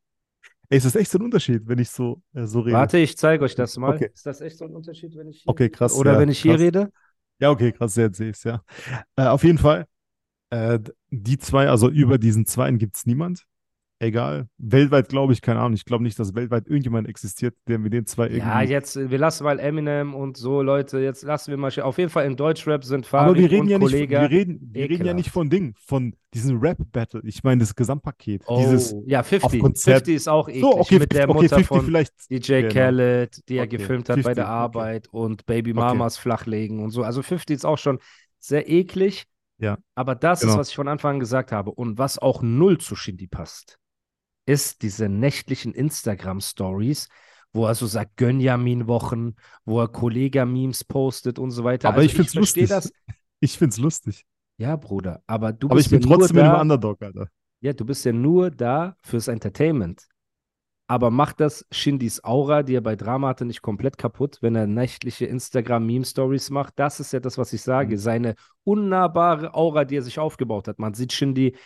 Ey, 0.69 0.79
ist 0.79 0.97
echt 0.97 1.13
so 1.13 1.19
ein 1.19 1.23
Unterschied, 1.25 1.63
wenn 1.69 1.79
ich 1.79 1.91
so, 1.91 2.21
äh, 2.35 2.47
so 2.47 2.59
rede. 2.59 2.77
Warte, 2.77 2.99
ich 2.99 3.17
zeige 3.17 3.45
euch 3.45 3.55
das 3.55 3.77
mal. 3.77 3.95
Okay. 3.95 4.11
Ist 4.13 4.27
das 4.27 4.41
echt 4.41 4.59
so 4.59 4.65
ein 4.65 4.75
Unterschied, 4.75 5.15
wenn 5.17 5.29
ich 5.29 5.43
hier 5.43 5.49
Okay, 5.49 5.71
krass, 5.71 5.95
Oder 5.95 6.15
ja, 6.15 6.19
wenn 6.19 6.29
ich 6.29 6.41
hier 6.41 6.55
krass. 6.55 6.61
rede? 6.63 6.91
Ja, 7.39 7.51
okay, 7.51 7.73
krass, 7.73 7.97
jetzt 7.97 8.17
sehe 8.17 8.31
ich 8.31 8.37
es, 8.37 8.45
ja. 8.45 8.63
Äh, 9.17 9.27
auf 9.27 9.45
jeden 9.45 9.59
Fall, 9.59 9.87
äh, 10.51 10.81
die 11.11 11.39
zwei, 11.39 11.69
also 11.69 11.89
über 11.91 12.19
diesen 12.19 12.47
Zweien 12.47 12.79
gibt 12.79 12.97
es 12.97 13.07
niemand. 13.07 13.47
Egal. 13.99 14.49
Weltweit 14.59 15.09
glaube 15.09 15.33
ich, 15.33 15.41
keine 15.41 15.61
Ahnung. 15.61 15.73
Ich 15.73 15.87
glaube 15.87 16.05
nicht, 16.05 16.19
dass 16.19 16.35
weltweit 16.35 16.67
irgendjemand 16.67 17.09
existiert, 17.09 17.55
der 17.67 17.79
mit 17.79 17.95
den 17.95 18.05
zwei 18.05 18.29
Ja, 18.29 18.61
irgendwie. 18.61 18.73
jetzt, 18.73 18.97
äh, 18.97 19.11
wir 19.11 19.17
lassen 19.19 19.45
mal 19.45 19.59
Eminem 19.59 20.15
und 20.15 20.37
so, 20.37 20.61
Leute, 20.61 20.99
jetzt 20.99 21.23
lassen 21.23 21.51
wir 21.51 21.57
mal. 21.57 21.73
Auf 21.81 21.97
jeden 21.97 22.11
Fall 22.11 22.27
in 22.27 22.37
Deutschrap 22.37 22.85
sind 22.85 23.07
Aber 23.15 23.35
wir 23.35 23.43
Farid 23.49 23.51
reden 23.53 23.61
und 23.63 23.69
ja 23.69 23.79
nicht, 23.79 23.93
wir 24.11 24.31
reden, 24.31 24.71
wir 24.73 24.91
reden 24.91 25.07
ja 25.07 25.15
nicht 25.15 25.31
von 25.31 25.49
Ding, 25.49 25.75
von 25.79 26.15
diesem 26.35 26.59
Rap-Battle. 26.61 27.23
Ich 27.25 27.43
meine, 27.43 27.61
das 27.61 27.75
Gesamtpaket. 27.75 28.43
Oh, 28.47 28.59
Dieses, 28.59 28.95
ja, 29.07 29.23
50. 29.23 29.61
Konzert- 29.61 29.97
50 30.05 30.15
ist 30.15 30.29
auch 30.29 30.49
eklig. 30.49 30.61
so, 30.61 30.79
okay, 30.79 30.99
mit 30.99 31.13
der 31.15 31.31
okay, 31.31 31.33
Mutter 31.43 31.57
50 31.57 31.67
von 31.67 31.85
vielleicht. 31.87 32.13
DJ 32.31 32.61
genau. 32.61 32.75
Khaled, 32.75 33.49
die 33.49 33.57
er 33.57 33.65
Okay, 33.65 33.77
gefilmt 33.79 34.09
hat 34.11 34.17
bei 34.17 34.23
50, 34.23 34.35
der 34.35 34.45
okay. 34.45 34.53
Arbeit 34.53 35.09
und 35.11 35.47
Baby 35.47 35.73
Mamas 35.73 36.19
flachlegen 36.19 36.81
und 36.81 36.91
so. 36.91 37.03
Also 37.03 37.23
50 37.23 37.57
ist 37.57 37.65
auch 37.65 37.79
schon 37.79 37.99
sehr 38.39 38.69
eklig. 38.69 39.25
Ja, 39.59 39.79
Aber 39.95 40.15
das 40.15 40.41
ist, 40.43 40.49
genau. 40.49 40.59
was 40.59 40.69
ich 40.69 40.77
von 40.77 40.87
Anfang 40.87 41.15
an 41.15 41.21
gesagt 41.21 41.51
habe. 41.51 41.71
Und 41.71 41.97
was 41.97 42.19
auch 42.19 42.43
null 42.43 42.77
zu 42.77 42.95
Shindy 42.95 43.27
passt, 43.27 43.79
ist 44.47 44.83
diese 44.83 45.09
nächtlichen 45.09 45.75
Instagram-Stories, 45.75 47.09
wo 47.53 47.67
er 47.67 47.75
so 47.75 47.87
sagt, 47.87 48.17
Gönjamin-Wochen, 48.17 49.37
wo 49.65 49.81
er 49.81 49.89
Kollega-Memes 49.89 50.85
postet 50.85 51.39
und 51.39 51.51
so 51.51 51.65
weiter. 51.65 51.89
Aber 51.89 51.99
Also 51.99 52.07
ich 52.07 52.15
finde 52.15 52.29
es 52.29 52.35
lustig. 52.35 52.69
das. 52.69 52.93
Ich 53.41 53.59
finde 53.59 53.73
es 53.75 53.79
lustig. 53.79 54.25
Ja, 54.59 54.77
Bruder, 54.77 55.23
aber 55.27 55.53
du 55.53 55.69
Aber 55.69 55.81
ich 55.81 55.91
bist 55.91 55.91
bin 55.91 56.01
ja 56.03 56.07
nur 56.09 56.19
trotzdem 56.19 56.37
mit 56.37 56.45
dem 56.47 56.53
da, 56.53 56.61
Underdog, 56.61 57.03
Alter. 57.03 57.29
ja, 57.61 57.73
du 57.73 57.85
bist 57.85 58.05
ja 58.05 58.13
nur 58.13 58.51
da 58.51 58.97
fürs 59.03 59.29
Entertainment. 59.29 60.07
Aber 60.89 61.11
macht 61.11 61.41
das 61.41 61.67
Shindys 61.73 62.23
Aura, 62.23 62.63
die 62.63 62.77
er 62.77 62.81
bei 62.81 62.95
Drama 62.95 63.29
hatte, 63.29 63.45
nicht 63.45 63.61
komplett 63.61 63.99
kaputt, 63.99 64.39
wenn 64.41 64.55
er 64.55 64.69
nächtliche 64.69 65.27
Instagram-Meme-Stories 65.27 66.51
macht? 66.51 66.75
Das 66.79 67.01
ist 67.01 67.13
ja 67.13 67.19
das, 67.19 67.39
was 67.39 67.53
ich 67.53 67.63
sage. 67.63 67.97
Mhm. 67.97 68.01
Seine 68.01 68.35
unnahbare 68.63 69.53
Aura, 69.55 69.85
die 69.85 69.97
er 69.97 70.03
sich 70.03 70.19
aufgebaut 70.21 70.69
hat. 70.69 70.79
Man 70.79 70.95
sieht 70.95 71.13
Shindy 71.13 71.57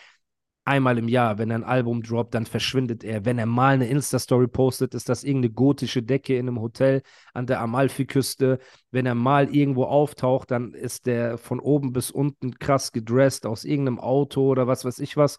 einmal 0.65 0.97
im 0.97 1.07
Jahr, 1.07 1.37
wenn 1.37 1.49
er 1.49 1.57
ein 1.57 1.63
Album 1.63 2.03
droppt, 2.03 2.35
dann 2.35 2.45
verschwindet 2.45 3.03
er. 3.03 3.25
Wenn 3.25 3.39
er 3.39 3.45
mal 3.45 3.73
eine 3.73 3.87
Insta-Story 3.87 4.47
postet, 4.47 4.93
ist 4.93 5.09
das 5.09 5.23
irgendeine 5.23 5.53
gotische 5.53 6.03
Decke 6.03 6.37
in 6.37 6.47
einem 6.47 6.61
Hotel 6.61 7.01
an 7.33 7.47
der 7.47 7.61
Amalfiküste. 7.61 8.59
Wenn 8.91 9.05
er 9.05 9.15
mal 9.15 9.53
irgendwo 9.53 9.85
auftaucht, 9.85 10.51
dann 10.51 10.73
ist 10.73 11.07
der 11.07 11.37
von 11.37 11.59
oben 11.59 11.93
bis 11.93 12.11
unten 12.11 12.57
krass 12.59 12.91
gedressed 12.91 13.45
aus 13.45 13.63
irgendeinem 13.63 13.99
Auto 13.99 14.47
oder 14.47 14.67
was 14.67 14.85
weiß 14.85 14.99
ich 14.99 15.17
was. 15.17 15.37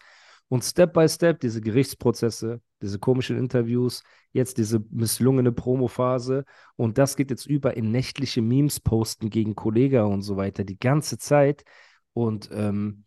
Und 0.49 0.63
Step 0.63 0.93
by 0.93 1.07
Step, 1.07 1.39
diese 1.39 1.61
Gerichtsprozesse, 1.61 2.61
diese 2.81 2.99
komischen 2.99 3.37
Interviews, 3.37 4.03
jetzt 4.33 4.57
diese 4.57 4.83
misslungene 4.91 5.51
Promophase 5.51 6.43
und 6.75 6.97
das 6.97 7.15
geht 7.15 7.31
jetzt 7.31 7.47
über 7.47 7.77
in 7.77 7.91
nächtliche 7.91 8.41
Memes 8.41 8.79
posten 8.79 9.29
gegen 9.29 9.55
Kollegen 9.55 10.03
und 10.03 10.21
so 10.21 10.37
weiter, 10.37 10.63
die 10.63 10.77
ganze 10.77 11.17
Zeit. 11.17 11.63
Und 12.13 12.49
ähm, 12.53 13.05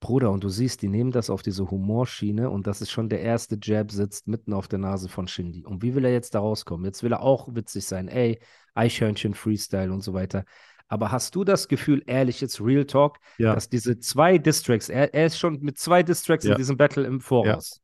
Bruder, 0.00 0.30
und 0.30 0.44
du 0.44 0.48
siehst, 0.48 0.82
die 0.82 0.88
nehmen 0.88 1.10
das 1.10 1.28
auf 1.28 1.42
diese 1.42 1.68
Humorschiene 1.70 2.50
und 2.50 2.66
das 2.68 2.80
ist 2.80 2.90
schon 2.90 3.08
der 3.08 3.20
erste 3.20 3.58
Jab 3.60 3.90
sitzt 3.90 4.28
mitten 4.28 4.52
auf 4.52 4.68
der 4.68 4.78
Nase 4.78 5.08
von 5.08 5.26
Shindy. 5.26 5.64
Und 5.64 5.82
wie 5.82 5.94
will 5.94 6.04
er 6.04 6.12
jetzt 6.12 6.34
da 6.36 6.38
rauskommen? 6.40 6.84
Jetzt 6.86 7.02
will 7.02 7.12
er 7.12 7.20
auch 7.22 7.52
witzig 7.54 7.84
sein, 7.84 8.06
ey, 8.06 8.38
Eichhörnchen, 8.74 9.34
Freestyle 9.34 9.92
und 9.92 10.02
so 10.02 10.14
weiter. 10.14 10.44
Aber 10.86 11.10
hast 11.10 11.34
du 11.34 11.42
das 11.42 11.66
Gefühl, 11.68 12.02
ehrlich, 12.06 12.40
jetzt 12.40 12.60
Real 12.60 12.86
Talk, 12.86 13.18
Ja. 13.38 13.54
dass 13.54 13.68
diese 13.68 13.98
zwei 13.98 14.38
Distracks, 14.38 14.88
er, 14.88 15.12
er 15.12 15.26
ist 15.26 15.38
schon 15.38 15.60
mit 15.60 15.78
zwei 15.78 16.02
Distracks 16.04 16.44
Ja. 16.44 16.52
in 16.52 16.58
diesem 16.58 16.76
Battle 16.76 17.04
im 17.04 17.20
Voraus, 17.20 17.80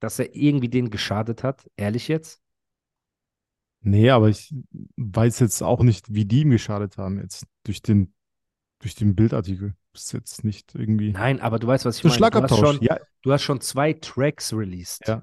dass 0.00 0.18
er 0.18 0.34
irgendwie 0.36 0.68
denen 0.68 0.90
geschadet 0.90 1.42
hat? 1.42 1.68
Ehrlich 1.76 2.08
jetzt? 2.08 2.42
Nee, 3.80 4.10
aber 4.10 4.28
ich 4.28 4.54
weiß 4.96 5.38
jetzt 5.40 5.62
auch 5.62 5.82
nicht, 5.82 6.12
wie 6.12 6.26
die 6.26 6.42
ihm 6.42 6.50
geschadet 6.50 6.98
haben 6.98 7.20
jetzt 7.20 7.46
durch 7.64 7.80
den, 7.80 8.12
durch 8.80 8.94
den 8.94 9.14
Bildartikel. 9.14 9.74
Ist 9.96 10.12
jetzt 10.12 10.44
nicht 10.44 10.74
irgendwie. 10.74 11.12
Nein, 11.12 11.40
aber 11.40 11.58
du 11.58 11.66
weißt, 11.66 11.84
was 11.84 11.96
ich 11.96 12.02
So 12.02 12.08
meine. 12.08 12.30
Du 12.30 12.42
hast, 12.42 12.58
schon, 12.58 12.78
Ja, 12.80 12.98
du 13.22 13.32
hast 13.32 13.42
schon 13.42 13.60
zwei 13.60 13.92
Tracks 13.94 14.52
released. 14.52 15.08
Ja. 15.08 15.22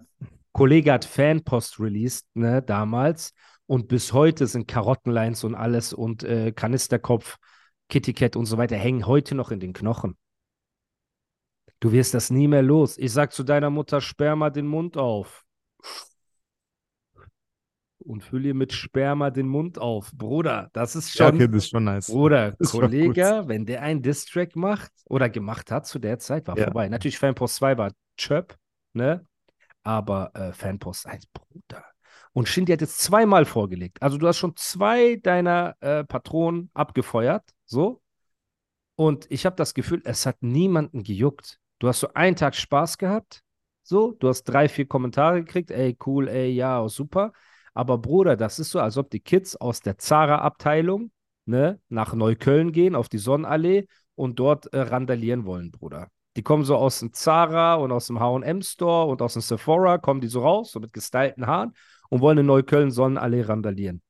Kollege 0.51 0.93
hat 0.93 1.05
Fanpost 1.05 1.79
released, 1.79 2.27
ne, 2.35 2.61
damals. 2.61 3.33
Und 3.65 3.87
bis 3.87 4.13
heute 4.13 4.45
sind 4.47 4.67
Karottenlines 4.67 5.43
und 5.43 5.55
alles 5.55 5.93
und 5.93 6.23
äh, 6.23 6.51
Kanisterkopf, 6.51 7.37
Kitty 7.89 8.13
Cat 8.13 8.35
und 8.35 8.45
so 8.45 8.57
weiter 8.57 8.75
hängen 8.75 9.07
heute 9.07 9.35
noch 9.35 9.51
in 9.51 9.59
den 9.59 9.73
Knochen. 9.73 10.17
Du 11.79 11.91
wirst 11.91 12.13
das 12.13 12.29
nie 12.29 12.47
mehr 12.47 12.61
los. 12.61 12.97
Ich 12.97 13.11
sag 13.11 13.33
zu 13.33 13.43
deiner 13.43 13.69
Mutter, 13.69 14.01
sperr 14.01 14.35
mal 14.35 14.49
den 14.49 14.67
Mund 14.67 14.97
auf. 14.97 15.43
Und 18.05 18.23
füll 18.23 18.45
ihr 18.45 18.53
mit 18.53 18.73
Sperma 18.73 19.29
den 19.29 19.47
Mund 19.47 19.79
auf. 19.79 20.11
Bruder, 20.13 20.69
das 20.73 20.95
ist 20.95 21.17
ja, 21.17 21.27
schon. 21.27 21.35
okay, 21.35 21.47
das 21.47 21.63
ist 21.63 21.69
schon 21.69 21.83
nice. 21.85 22.07
Bruder, 22.07 22.55
Kollege, 22.71 23.43
wenn 23.47 23.65
der 23.65 23.81
einen 23.81 24.01
Distrack 24.01 24.55
macht 24.55 24.91
oder 25.05 25.29
gemacht 25.29 25.71
hat 25.71 25.87
zu 25.87 25.99
der 25.99 26.19
Zeit, 26.19 26.47
war 26.47 26.57
Ja. 26.57 26.65
vorbei. 26.65 26.89
Natürlich 26.89 27.17
Fanpost 27.17 27.55
2 27.55 27.77
war 27.77 27.91
Chöp, 28.17 28.57
ne? 28.93 29.25
Aber 29.83 30.31
äh, 30.35 30.53
Fanpost 30.53 31.07
1, 31.07 31.27
Bruder. 31.27 31.83
Und 32.33 32.47
Shindy 32.49 32.71
hat 32.71 32.81
jetzt 32.81 32.99
zweimal 32.99 33.45
vorgelegt. 33.45 34.01
Also 34.01 34.17
du 34.17 34.27
hast 34.27 34.37
schon 34.37 34.55
zwei 34.55 35.17
deiner 35.17 35.75
äh, 35.81 36.03
Patronen 36.03 36.69
abgefeuert, 36.73 37.43
so. 37.65 38.01
Und 38.95 39.25
ich 39.29 39.45
habe 39.45 39.55
das 39.55 39.73
Gefühl, 39.73 40.01
es 40.05 40.25
hat 40.25 40.37
niemanden 40.41 41.03
gejuckt. 41.03 41.59
Du 41.79 41.87
hast 41.87 41.99
so 41.99 42.13
einen 42.13 42.35
Tag 42.35 42.55
Spaß 42.55 42.97
gehabt, 42.97 43.43
so. 43.83 44.13
Du 44.19 44.29
hast 44.29 44.43
drei, 44.45 44.69
vier 44.69 44.87
Kommentare 44.87 45.43
gekriegt, 45.43 45.71
ey, 45.71 45.97
cool, 46.05 46.27
ey, 46.27 46.49
ja, 46.51 46.87
super. 46.87 47.33
Aber 47.73 47.97
Bruder, 47.97 48.35
das 48.37 48.59
ist 48.59 48.71
so, 48.71 48.79
als 48.79 48.97
ob 48.97 49.09
die 49.09 49.19
Kids 49.19 49.55
aus 49.55 49.81
der 49.81 49.97
Zara-Abteilung 49.97 51.11
ne, 51.45 51.79
nach 51.89 52.13
Neukölln 52.13 52.71
gehen, 52.71 52.95
auf 52.95 53.09
die 53.09 53.17
Sonnenallee 53.17 53.87
und 54.15 54.39
dort 54.39 54.67
äh, 54.73 54.79
randalieren 54.79 55.45
wollen, 55.45 55.71
Bruder. 55.71 56.09
Die 56.35 56.43
kommen 56.43 56.63
so 56.63 56.75
aus 56.75 56.99
dem 56.99 57.13
Zara 57.13 57.75
und 57.75 57.91
aus 57.91 58.07
dem 58.07 58.19
H&M-Store 58.19 59.07
und 59.07 59.21
aus 59.21 59.33
dem 59.33 59.41
Sephora, 59.41 59.97
kommen 59.99 60.21
die 60.21 60.27
so 60.27 60.41
raus, 60.41 60.71
so 60.71 60.79
mit 60.79 60.93
gestylten 60.93 61.45
Haaren 61.45 61.73
und 62.09 62.21
wollen 62.21 62.39
in 62.39 62.45
Neukölln-Sonnenallee 62.47 63.43
randalieren. 63.43 64.01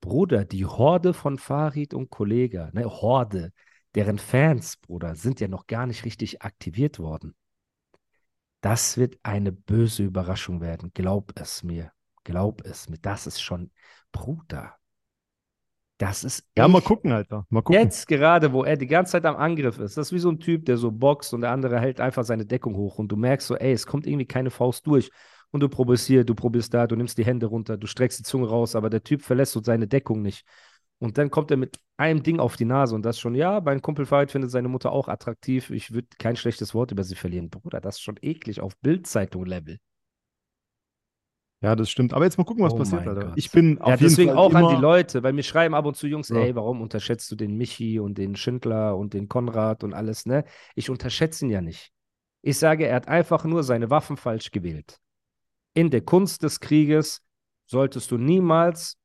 Bruder, 0.00 0.44
die 0.44 0.66
Horde 0.66 1.12
von 1.14 1.38
Farid 1.38 1.94
und 1.94 2.10
Kollega, 2.10 2.70
ne, 2.72 2.84
Horde, 2.84 3.52
deren 3.94 4.18
Fans, 4.18 4.76
Bruder, 4.78 5.14
sind 5.14 5.40
ja 5.40 5.48
noch 5.48 5.66
gar 5.66 5.86
nicht 5.86 6.04
richtig 6.04 6.42
aktiviert 6.42 6.98
worden. 6.98 7.34
Das 8.62 8.98
wird 8.98 9.18
eine 9.22 9.52
böse 9.52 10.02
Überraschung 10.04 10.60
werden, 10.60 10.90
glaub 10.92 11.32
es 11.38 11.62
mir. 11.62 11.92
Glaub 12.24 12.64
es 12.64 12.88
mir. 12.88 12.98
Das 12.98 13.26
ist 13.26 13.40
schon, 13.40 13.70
Bruder. 14.12 14.74
Das 15.98 16.24
ist 16.24 16.48
Ja, 16.56 16.66
mal 16.66 16.78
echt- 16.78 16.86
gucken, 16.86 17.12
Alter. 17.12 17.46
Mal 17.50 17.62
gucken. 17.62 17.82
Jetzt 17.82 18.06
gerade, 18.06 18.52
wo 18.52 18.64
er 18.64 18.76
die 18.76 18.86
ganze 18.86 19.12
Zeit 19.12 19.26
am 19.26 19.36
Angriff 19.36 19.78
ist, 19.78 19.96
das 19.98 20.08
ist 20.08 20.12
wie 20.12 20.18
so 20.18 20.30
ein 20.30 20.40
Typ, 20.40 20.64
der 20.64 20.78
so 20.78 20.90
boxt 20.90 21.34
und 21.34 21.42
der 21.42 21.50
andere 21.50 21.78
hält 21.78 22.00
einfach 22.00 22.24
seine 22.24 22.46
Deckung 22.46 22.74
hoch 22.74 22.98
und 22.98 23.08
du 23.08 23.16
merkst 23.16 23.46
so, 23.46 23.56
ey, 23.56 23.72
es 23.72 23.86
kommt 23.86 24.06
irgendwie 24.06 24.26
keine 24.26 24.50
Faust 24.50 24.86
durch 24.86 25.10
und 25.50 25.60
du 25.60 25.68
probierst 25.68 26.06
hier, 26.06 26.24
du 26.24 26.34
probierst 26.34 26.72
da, 26.72 26.86
du 26.86 26.96
nimmst 26.96 27.18
die 27.18 27.24
Hände 27.26 27.46
runter, 27.46 27.76
du 27.76 27.86
streckst 27.86 28.18
die 28.18 28.22
Zunge 28.22 28.48
raus, 28.48 28.76
aber 28.76 28.88
der 28.88 29.02
Typ 29.02 29.20
verlässt 29.22 29.52
so 29.52 29.62
seine 29.62 29.86
Deckung 29.86 30.22
nicht. 30.22 30.46
Und 31.00 31.18
dann 31.18 31.30
kommt 31.30 31.50
er 31.50 31.58
mit 31.58 31.78
einem 31.98 32.22
Ding 32.22 32.40
auf 32.40 32.56
die 32.56 32.64
Nase 32.64 32.94
und 32.94 33.02
das 33.02 33.18
schon, 33.18 33.34
ja, 33.34 33.60
mein 33.60 33.82
Kumpel 33.82 34.06
Farid 34.06 34.30
findet 34.30 34.50
seine 34.50 34.68
Mutter 34.68 34.92
auch 34.92 35.08
attraktiv, 35.08 35.68
ich 35.70 35.92
würde 35.92 36.08
kein 36.18 36.36
schlechtes 36.36 36.74
Wort 36.74 36.92
über 36.92 37.04
sie 37.04 37.14
verlieren. 37.14 37.50
Bruder, 37.50 37.80
das 37.80 37.96
ist 37.96 38.02
schon 38.02 38.18
eklig 38.22 38.60
auf 38.62 38.74
Bild-Zeitung-Level. 38.78 39.78
Ja, 41.62 41.76
das 41.76 41.90
stimmt. 41.90 42.14
Aber 42.14 42.24
jetzt 42.24 42.38
mal 42.38 42.44
gucken, 42.44 42.64
was 42.64 42.72
Oh 42.72 42.78
passiert, 42.78 43.06
Alter. 43.06 43.26
Gott. 43.26 43.32
Ich 43.36 43.50
bin 43.50 43.78
auf 43.80 43.88
Ja, 43.88 43.94
jeden 43.96 44.08
deswegen 44.08 44.30
auch 44.32 44.54
an 44.54 44.74
die 44.76 44.80
Leute, 44.80 45.22
weil 45.22 45.32
mir 45.34 45.42
schreiben 45.42 45.74
ab 45.74 45.84
und 45.84 45.96
zu 45.96 46.06
Jungs, 46.06 46.30
Ja. 46.30 46.36
ey, 46.36 46.54
warum 46.54 46.80
unterschätzt 46.80 47.30
du 47.30 47.36
den 47.36 47.56
Michi 47.56 47.98
und 48.00 48.16
den 48.16 48.34
Schindler 48.34 48.96
und 48.96 49.12
den 49.12 49.28
Konrad 49.28 49.84
und 49.84 49.92
alles, 49.92 50.24
ne? 50.24 50.44
Ich 50.74 50.88
unterschätze 50.88 51.44
ihn 51.44 51.50
ja 51.50 51.60
nicht. 51.60 51.92
Ich 52.42 52.58
sage, 52.58 52.86
er 52.86 52.96
hat 52.96 53.08
einfach 53.08 53.44
nur 53.44 53.62
seine 53.62 53.90
Waffen 53.90 54.16
falsch 54.16 54.50
gewählt. 54.50 54.98
In 55.74 55.90
der 55.90 56.00
Kunst 56.00 56.42
des 56.42 56.60
Krieges 56.60 57.22
solltest 57.66 58.10
du 58.10 58.16
niemals 58.16 58.96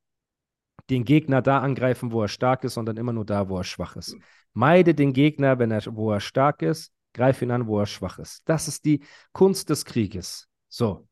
den 0.90 1.04
Gegner 1.04 1.42
da 1.42 1.60
angreifen, 1.60 2.12
wo 2.12 2.22
er 2.22 2.28
stark 2.30 2.64
ist, 2.64 2.76
sondern 2.76 2.96
immer 2.98 3.12
nur 3.12 3.26
da, 3.26 3.50
wo 3.50 3.58
er 3.58 3.64
schwach 3.64 3.96
ist. 3.98 4.16
Meide 4.54 4.94
den 4.96 5.12
Gegner, 5.14 5.60
wenn 5.60 5.72
er, 5.72 5.82
wo 5.96 6.12
er 6.12 6.22
stark 6.22 6.62
ist, 6.62 6.92
greif 7.14 7.42
ihn 7.42 7.52
an, 7.52 7.68
wo 7.68 7.80
er 7.80 7.86
schwach 7.86 8.20
ist. 8.20 8.42
Das 8.46 8.68
ist 8.68 8.86
die 8.86 9.02
Kunst 9.34 9.70
des 9.70 9.84
Krieges. 9.84 10.48
So. 10.70 11.08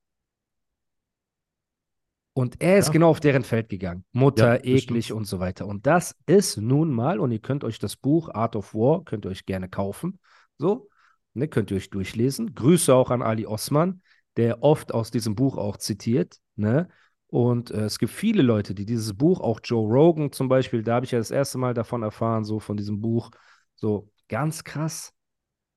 Und 2.33 2.61
er 2.61 2.79
ist 2.79 2.87
Ja. 2.87 2.93
genau 2.93 3.09
auf 3.09 3.19
deren 3.19 3.43
Feld 3.43 3.69
gegangen. 3.69 4.05
Mutter, 4.11 4.55
Ja, 4.55 4.63
eklig 4.75 5.05
stimmt. 5.05 5.19
und 5.19 5.25
so 5.25 5.39
weiter. 5.39 5.67
Und 5.67 5.85
das 5.85 6.15
ist 6.25 6.57
nun 6.57 6.91
mal, 6.91 7.19
und 7.19 7.31
ihr 7.31 7.39
könnt 7.39 7.63
euch 7.63 7.77
das 7.79 7.95
Buch 7.95 8.29
Art 8.33 8.55
of 8.55 8.73
War, 8.73 9.03
könnt 9.03 9.25
ihr 9.25 9.29
euch 9.29 9.45
gerne 9.45 9.69
kaufen. 9.69 10.19
So, 10.57 10.89
ne, 11.33 11.47
könnt 11.47 11.69
ihr 11.71 11.77
euch 11.77 11.89
durchlesen. 11.91 12.55
Grüße 12.55 12.93
auch 12.93 13.11
an 13.11 13.21
Ali 13.21 13.45
Osman, 13.45 14.01
der 14.37 14.63
oft 14.63 14.93
aus 14.93 15.11
diesem 15.11 15.35
Buch 15.35 15.57
auch 15.57 15.77
zitiert. 15.77 16.37
Ne? 16.55 16.87
Und 17.27 17.69
äh, 17.71 17.85
es 17.85 17.99
gibt 17.99 18.11
viele 18.11 18.41
Leute, 18.41 18.73
die 18.73 18.85
dieses 18.85 19.13
Buch, 19.15 19.39
auch 19.39 19.59
Joe 19.63 19.87
Rogan 19.87 20.31
zum 20.31 20.47
Beispiel, 20.49 20.81
da 20.83 20.95
habe 20.95 21.05
ich 21.05 21.11
ja 21.11 21.19
das 21.19 21.31
erste 21.31 21.57
Mal 21.59 21.73
davon 21.75 22.01
erfahren, 22.03 22.43
so 22.43 22.59
von 22.59 22.77
diesem 22.77 22.99
Buch, 22.99 23.29
so 23.75 24.09
ganz 24.27 24.63
krass 24.63 25.13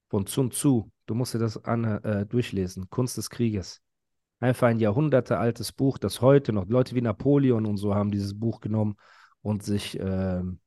von 0.09 0.27
Sun 0.27 0.51
Tzu. 0.51 0.91
Du 1.07 1.15
musst 1.15 1.35
dir 1.35 1.39
das 1.39 1.63
an, 1.65 1.85
äh, 1.85 2.25
durchlesen. 2.27 2.89
Kunst 2.91 3.17
des 3.19 3.29
Krieges. 3.31 3.81
Einfach 4.39 4.69
ein 4.69 4.79
jahrhundertealtes 4.79 5.73
Buch, 5.73 5.99
das 5.99 6.21
heute 6.21 6.53
noch, 6.53 6.67
Leute 6.67 6.95
wie 6.95 7.01
Napoleon 7.01 7.65
und 7.67 7.79
so 7.79 7.95
haben 7.95 8.11
dieses 8.11 8.39
Buch 8.39 8.61
genommen 8.61 8.97
und 9.41 9.63
sich 9.63 9.99
ähm, 9.99 10.61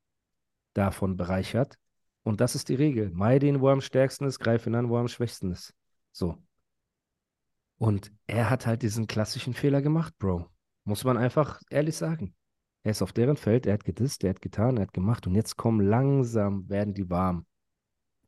davon 0.74 1.16
bereichert. 1.16 1.76
Und 2.22 2.40
das 2.40 2.54
ist 2.54 2.68
die 2.68 2.74
Regel. 2.74 3.10
Meide 3.12 3.46
ihn, 3.46 3.60
wo 3.60 3.68
er 3.68 3.72
am 3.72 3.80
stärksten 3.80 4.24
ist, 4.24 4.40
greif 4.40 4.66
ihn 4.66 4.74
an, 4.74 4.88
wo 4.88 4.96
er 4.96 5.00
am 5.00 5.08
schwächsten 5.08 5.52
ist. 5.52 5.74
So. 6.12 6.36
Und 7.78 8.12
er 8.26 8.50
hat 8.50 8.66
halt 8.66 8.82
diesen 8.82 9.06
klassischen 9.06 9.54
Fehler 9.54 9.82
gemacht, 9.82 10.14
Bro. 10.18 10.46
Muss 10.84 11.04
man 11.04 11.16
einfach 11.16 11.60
ehrlich 11.70 11.96
sagen. 11.96 12.34
Er 12.82 12.92
ist 12.92 13.02
auf 13.02 13.12
deren 13.12 13.36
Feld, 13.36 13.66
er 13.66 13.74
hat 13.74 13.84
gedisst, 13.84 14.24
er 14.24 14.30
hat 14.30 14.40
getan, 14.40 14.76
er 14.76 14.84
hat 14.84 14.92
gemacht 14.92 15.26
und 15.26 15.34
jetzt 15.34 15.56
kommen 15.56 15.80
langsam, 15.80 16.68
werden 16.68 16.94
die 16.94 17.08
warm. 17.10 17.46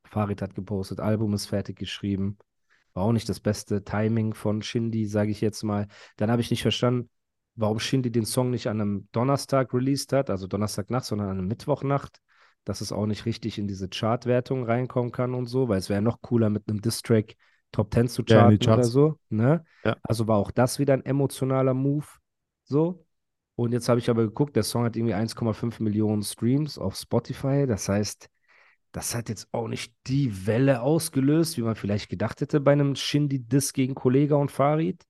Farid 0.04 0.42
hat 0.42 0.54
gepostet, 0.54 1.00
Album 1.00 1.32
ist 1.32 1.46
fertig 1.46 1.78
geschrieben. 1.78 2.36
War 2.94 3.04
auch 3.04 3.12
nicht 3.12 3.28
das 3.28 3.40
beste 3.40 3.84
Timing 3.84 4.34
von 4.34 4.62
Shindy, 4.62 5.06
sage 5.06 5.30
ich 5.30 5.40
jetzt 5.40 5.62
mal. 5.62 5.88
Dann 6.16 6.30
habe 6.30 6.42
ich 6.42 6.50
nicht 6.50 6.62
verstanden, 6.62 7.08
warum 7.54 7.78
Shindy 7.78 8.10
den 8.10 8.24
Song 8.26 8.50
nicht 8.50 8.68
an 8.68 8.80
einem 8.80 9.08
Donnerstag 9.12 9.72
released 9.74 10.12
hat, 10.12 10.30
also 10.30 10.46
Donnerstagnacht, 10.46 11.04
sondern 11.04 11.28
an 11.28 11.38
einem 11.38 11.48
Mittwochnacht, 11.48 12.20
dass 12.64 12.80
es 12.80 12.92
auch 12.92 13.06
nicht 13.06 13.26
richtig 13.26 13.58
in 13.58 13.66
diese 13.66 13.88
Chartwertung 13.88 14.64
reinkommen 14.64 15.12
kann 15.12 15.34
und 15.34 15.46
so, 15.46 15.68
weil 15.68 15.78
es 15.78 15.88
wäre 15.88 16.02
noch 16.02 16.20
cooler 16.20 16.50
mit 16.50 16.68
einem 16.68 16.80
Distrack 16.80 17.34
Top 17.72 17.92
10 17.92 18.08
zu 18.08 18.22
Ja, 18.26 18.50
charten 18.50 18.68
oder 18.68 18.86
Charts. 18.86 18.88
so. 18.88 19.18
Ne? 19.30 19.64
Ja. 19.84 19.96
Also 20.02 20.28
war 20.28 20.36
auch 20.36 20.50
das 20.50 20.78
wieder 20.78 20.94
ein 20.94 21.04
emotionaler 21.04 21.74
Move. 21.74 22.06
So. 22.64 23.04
Und 23.54 23.72
jetzt 23.72 23.88
habe 23.88 24.00
ich 24.00 24.10
aber 24.10 24.22
geguckt, 24.24 24.56
der 24.56 24.62
Song 24.62 24.84
hat 24.84 24.96
irgendwie 24.96 25.14
1,5 25.14 25.80
Millionen 25.80 26.22
Streams 26.22 26.78
auf 26.78 26.96
Spotify. 26.96 27.66
Das 27.66 27.88
heißt, 27.88 28.28
das 28.92 29.14
hat 29.14 29.28
jetzt 29.28 29.48
auch 29.52 29.68
nicht 29.68 29.94
die 30.06 30.46
Welle 30.46 30.82
ausgelöst, 30.82 31.56
wie 31.56 31.62
man 31.62 31.74
vielleicht 31.76 32.08
gedacht 32.10 32.40
hätte 32.40 32.60
bei 32.60 32.72
einem 32.72 32.94
Shindy-Diss 32.94 33.72
gegen 33.72 33.94
Kollega 33.94 34.36
und 34.36 34.50
Farid. 34.50 35.02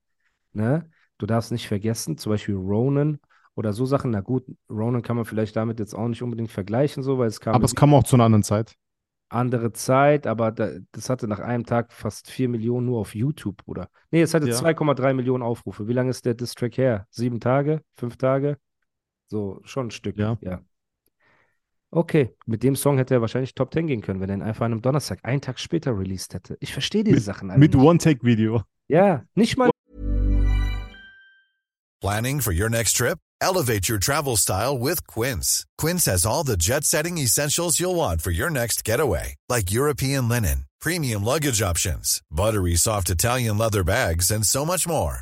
Ne? 0.53 0.89
Du 1.17 1.25
darfst 1.25 1.51
nicht 1.51 1.67
vergessen, 1.67 2.17
zum 2.17 2.31
Beispiel 2.31 2.55
Ronan 2.55 3.19
oder 3.55 3.73
so 3.73 3.85
Sachen. 3.85 4.11
Na 4.11 4.21
gut, 4.21 4.45
Ronan 4.69 5.01
kann 5.01 5.15
man 5.15 5.25
vielleicht 5.25 5.55
damit 5.55 5.79
jetzt 5.79 5.93
auch 5.93 6.07
nicht 6.07 6.21
unbedingt 6.23 6.51
vergleichen, 6.51 7.03
so, 7.03 7.17
weil 7.17 7.27
es 7.27 7.39
kam 7.39 7.55
Aber 7.55 7.65
es 7.65 7.75
kam 7.75 7.93
auch 7.93 8.03
zu 8.03 8.15
einer 8.15 8.25
anderen 8.25 8.43
Zeit. 8.43 8.75
andere 9.29 9.73
Zeit, 9.73 10.27
aber 10.27 10.51
da, 10.51 10.71
das 10.91 11.09
hatte 11.09 11.27
nach 11.27 11.39
einem 11.39 11.65
Tag 11.65 11.91
fast 11.91 12.29
4 12.29 12.47
Millionen 12.49 12.85
nur 12.85 12.99
auf 12.99 13.15
YouTube, 13.15 13.57
Bruder. 13.57 13.89
Nee, 14.11 14.21
es 14.21 14.33
hatte 14.33 14.47
Ja. 14.47 14.53
2,3 14.53 15.13
Millionen 15.13 15.43
Aufrufe. 15.43 15.87
Wie 15.87 15.93
lange 15.93 16.11
ist 16.11 16.25
der 16.25 16.35
Distrack 16.35 16.77
her? 16.77 17.07
Sieben 17.09 17.39
Tage? 17.39 17.81
Fünf 17.95 18.17
Tage? 18.17 18.57
So, 19.27 19.59
schon 19.63 19.87
ein 19.87 19.91
Stück, 19.91 20.17
Ja. 20.17 20.37
ja. 20.41 20.61
Okay, 21.95 22.35
mit 22.47 22.63
dem 22.63 22.75
Song 22.75 22.97
hätte 22.97 23.13
er 23.13 23.21
wahrscheinlich 23.21 23.53
Top 23.53 23.71
10 23.71 23.85
gehen 23.85 24.01
können, 24.01 24.19
wenn 24.19 24.27
er 24.27 24.37
ihn 24.37 24.41
einfach 24.41 24.65
an 24.65 24.71
einem 24.71 24.81
Donnerstag, 24.81 25.19
einen 25.21 25.41
Tag 25.41 25.59
später 25.59 25.95
released 25.95 26.33
hätte. 26.33 26.57
Ich 26.59 26.73
verstehe 26.73 27.03
diese 27.03 27.19
Sachen 27.19 27.51
alle 27.51 27.59
Mit. 27.59 27.75
One-Take-Video. 27.75 28.63
Ja, 28.87 29.23
nicht 29.35 29.57
mal 29.57 29.69
Planning 32.01 32.41
for 32.41 32.51
your 32.51 32.67
next 32.67 32.97
trip? 32.97 33.19
Elevate 33.39 33.87
your 33.87 33.99
travel 33.99 34.35
style 34.35 34.77
with 34.77 35.05
Quince. 35.05 35.65
Quince 35.77 36.05
has 36.05 36.25
all 36.25 36.43
the 36.43 36.57
jet 36.57 36.83
setting 36.83 37.17
essentials 37.19 37.79
you'll 37.79 37.95
want 37.95 38.21
for 38.21 38.31
your 38.31 38.49
next 38.49 38.83
getaway, 38.83 39.35
like 39.47 39.71
European 39.71 40.27
linen, 40.27 40.65
premium 40.81 41.23
luggage 41.23 41.61
options, 41.61 42.21
buttery 42.31 42.75
soft 42.75 43.09
Italian 43.09 43.57
leather 43.57 43.83
bags, 43.83 44.31
and 44.31 44.45
so 44.45 44.65
much 44.65 44.87
more. 44.87 45.21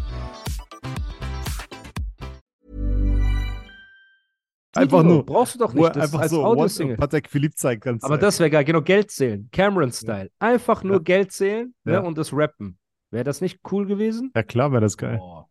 Einfach 4.73 5.03
nur. 5.03 5.25
Brauchst 5.25 5.55
du 5.55 5.59
doch 5.59 5.73
nicht. 5.73 5.95
Das 5.95 6.05
einfach 6.05 6.21
als 6.21 6.31
so 6.31 6.45
Audiosingle. 6.45 6.95
Patek 6.95 7.29
Philippe 7.29 7.55
zeigt 7.55 7.83
ganz 7.83 8.03
Aber 8.03 8.17
das 8.17 8.39
wäre 8.39 8.49
geil. 8.49 8.63
Genau, 8.63 8.81
Geld 8.81 9.11
zählen. 9.11 9.49
Cameron-Style. 9.51 10.31
Einfach 10.39 10.83
nur 10.83 10.97
Ja. 10.97 10.99
Geld 10.99 11.31
zählen 11.31 11.73
ne, 11.83 11.93
Ja. 11.93 11.99
und 11.99 12.17
das 12.17 12.31
Rappen. 12.31 12.77
Wäre 13.09 13.25
das 13.25 13.41
nicht 13.41 13.59
cool 13.71 13.85
gewesen? 13.85 14.31
Ja, 14.35 14.43
klar 14.43 14.71
wäre 14.71 14.81
das 14.81 14.95
geil. 14.95 15.17
Boah. 15.17 15.49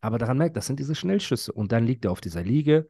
Aber 0.00 0.18
daran 0.18 0.38
merkt, 0.38 0.56
das 0.56 0.66
sind 0.66 0.78
diese 0.78 0.94
Schnellschüsse. 0.94 1.52
Und 1.52 1.72
dann 1.72 1.86
liegt 1.86 2.04
er 2.04 2.12
auf 2.12 2.20
dieser 2.20 2.42
Liege, 2.42 2.88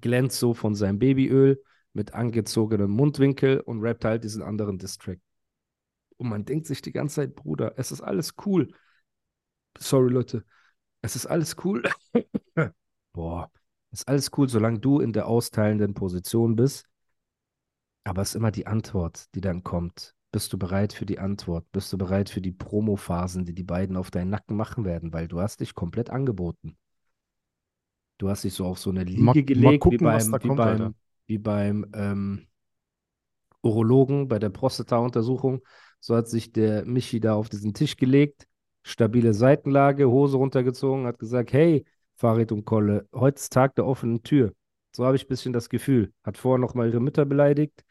glänzt 0.00 0.38
so 0.38 0.54
von 0.54 0.74
seinem 0.74 0.98
Babyöl 0.98 1.62
mit 1.92 2.14
angezogenem 2.14 2.90
Mundwinkel 2.90 3.60
und 3.60 3.80
rappt 3.82 4.04
halt 4.04 4.24
diesen 4.24 4.42
anderen 4.42 4.78
Distrack. 4.78 5.18
Und 6.16 6.28
man 6.30 6.44
denkt 6.44 6.66
sich 6.66 6.80
die 6.80 6.92
ganze 6.92 7.16
Zeit, 7.16 7.34
Bruder, 7.34 7.74
es 7.76 7.92
ist 7.92 8.00
alles 8.00 8.34
cool. 8.46 8.72
Sorry, 9.78 10.10
Leute. 10.10 10.44
Es 11.02 11.14
ist 11.14 11.26
alles 11.26 11.56
cool. 11.64 11.82
Boah, 13.12 13.50
ist 14.00 14.08
alles 14.08 14.30
cool, 14.36 14.48
solange 14.48 14.78
du 14.78 15.00
in 15.00 15.12
der 15.12 15.26
austeilenden 15.26 15.94
Position 15.94 16.56
bist. 16.56 16.86
Aber 18.04 18.22
es 18.22 18.30
ist 18.30 18.34
immer 18.36 18.50
die 18.50 18.66
Antwort, 18.66 19.26
die 19.34 19.40
dann 19.40 19.62
kommt. 19.64 20.14
Bist 20.32 20.52
du 20.52 20.58
bereit 20.58 20.92
für 20.92 21.06
die 21.06 21.18
Antwort? 21.18 21.64
Bist 21.72 21.92
du 21.92 21.98
bereit 21.98 22.28
für 22.28 22.40
die 22.40 22.52
Promophasen, 22.52 23.44
die 23.44 23.54
die 23.54 23.62
beiden 23.64 23.96
auf 23.96 24.10
deinen 24.10 24.30
Nacken 24.30 24.56
machen 24.56 24.84
werden? 24.84 25.12
Weil 25.12 25.28
du 25.28 25.40
hast 25.40 25.60
dich 25.60 25.74
komplett 25.74 26.10
angeboten. 26.10 26.76
Du 28.18 28.28
hast 28.28 28.44
dich 28.44 28.54
so 28.54 28.66
auf 28.66 28.78
so 28.78 28.90
eine 28.90 29.04
Liege 29.04 29.22
Mal- 29.22 29.34
mal 29.34 29.42
gelegt, 29.42 29.82
gucken, 29.82 30.00
wie 30.00 30.04
beim, 30.04 30.32
wie 30.32 30.48
kommt, 30.48 30.56
beim, 30.56 30.94
wie 31.26 31.38
beim 31.38 31.86
ähm, 31.94 32.46
Urologen 33.62 34.28
bei 34.28 34.38
der 34.38 34.50
Prostata-Untersuchung. 34.50 35.62
So 36.00 36.14
hat 36.16 36.28
sich 36.28 36.52
der 36.52 36.84
Michi 36.84 37.20
da 37.20 37.34
auf 37.34 37.48
diesen 37.48 37.74
Tisch 37.74 37.96
gelegt, 37.96 38.46
stabile 38.82 39.34
Seitenlage, 39.34 40.08
Hose 40.08 40.36
runtergezogen, 40.36 41.06
hat 41.06 41.18
gesagt, 41.18 41.52
hey, 41.52 41.84
Farid 42.16 42.50
und 42.50 42.64
Kolle, 42.64 43.06
heute 43.14 43.48
Tag 43.50 43.74
der 43.74 43.86
offenen 43.86 44.22
Tür. 44.22 44.52
So 44.92 45.04
habe 45.04 45.16
ich 45.16 45.24
ein 45.24 45.28
bisschen 45.28 45.52
das 45.52 45.68
Gefühl. 45.68 46.12
Hat 46.24 46.38
vorher 46.38 46.58
noch 46.58 46.74
mal 46.74 46.88
ihre 46.88 47.00
Mütter 47.00 47.26
beleidigt. 47.26 47.84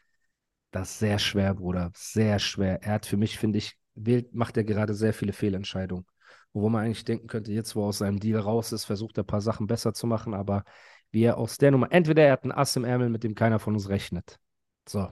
Das 0.72 0.90
ist 0.90 0.98
sehr 0.98 1.20
schwer, 1.20 1.54
Bruder. 1.54 1.92
Sehr 1.94 2.40
schwer. 2.40 2.82
Er 2.82 2.94
hat 2.94 3.06
für 3.06 3.16
mich, 3.16 3.38
finde 3.38 3.58
ich, 3.58 3.78
wählt, 3.94 4.34
macht 4.34 4.56
er 4.56 4.64
gerade 4.64 4.94
sehr 4.94 5.14
viele 5.14 5.32
Fehlentscheidungen. 5.32 6.06
Wo 6.52 6.68
man 6.68 6.84
eigentlich 6.84 7.04
denken 7.04 7.28
könnte, 7.28 7.52
jetzt, 7.52 7.76
wo 7.76 7.84
er 7.84 7.88
aus 7.88 7.98
seinem 7.98 8.18
Deal 8.18 8.40
raus 8.40 8.72
ist, 8.72 8.84
versucht 8.84 9.16
er 9.16 9.22
ein 9.22 9.28
paar 9.28 9.40
Sachen 9.40 9.68
besser 9.68 9.94
zu 9.94 10.08
machen, 10.08 10.34
aber 10.34 10.64
wie 11.12 11.22
er 11.22 11.38
aus 11.38 11.58
der 11.58 11.70
Nummer, 11.70 11.92
entweder 11.92 12.24
er 12.24 12.32
hat 12.32 12.42
einen 12.42 12.52
Ass 12.52 12.74
im 12.74 12.84
Ärmel, 12.84 13.10
mit 13.10 13.22
dem 13.22 13.36
keiner 13.36 13.60
von 13.60 13.74
uns 13.74 13.88
rechnet. 13.88 14.40
So. 14.88 15.08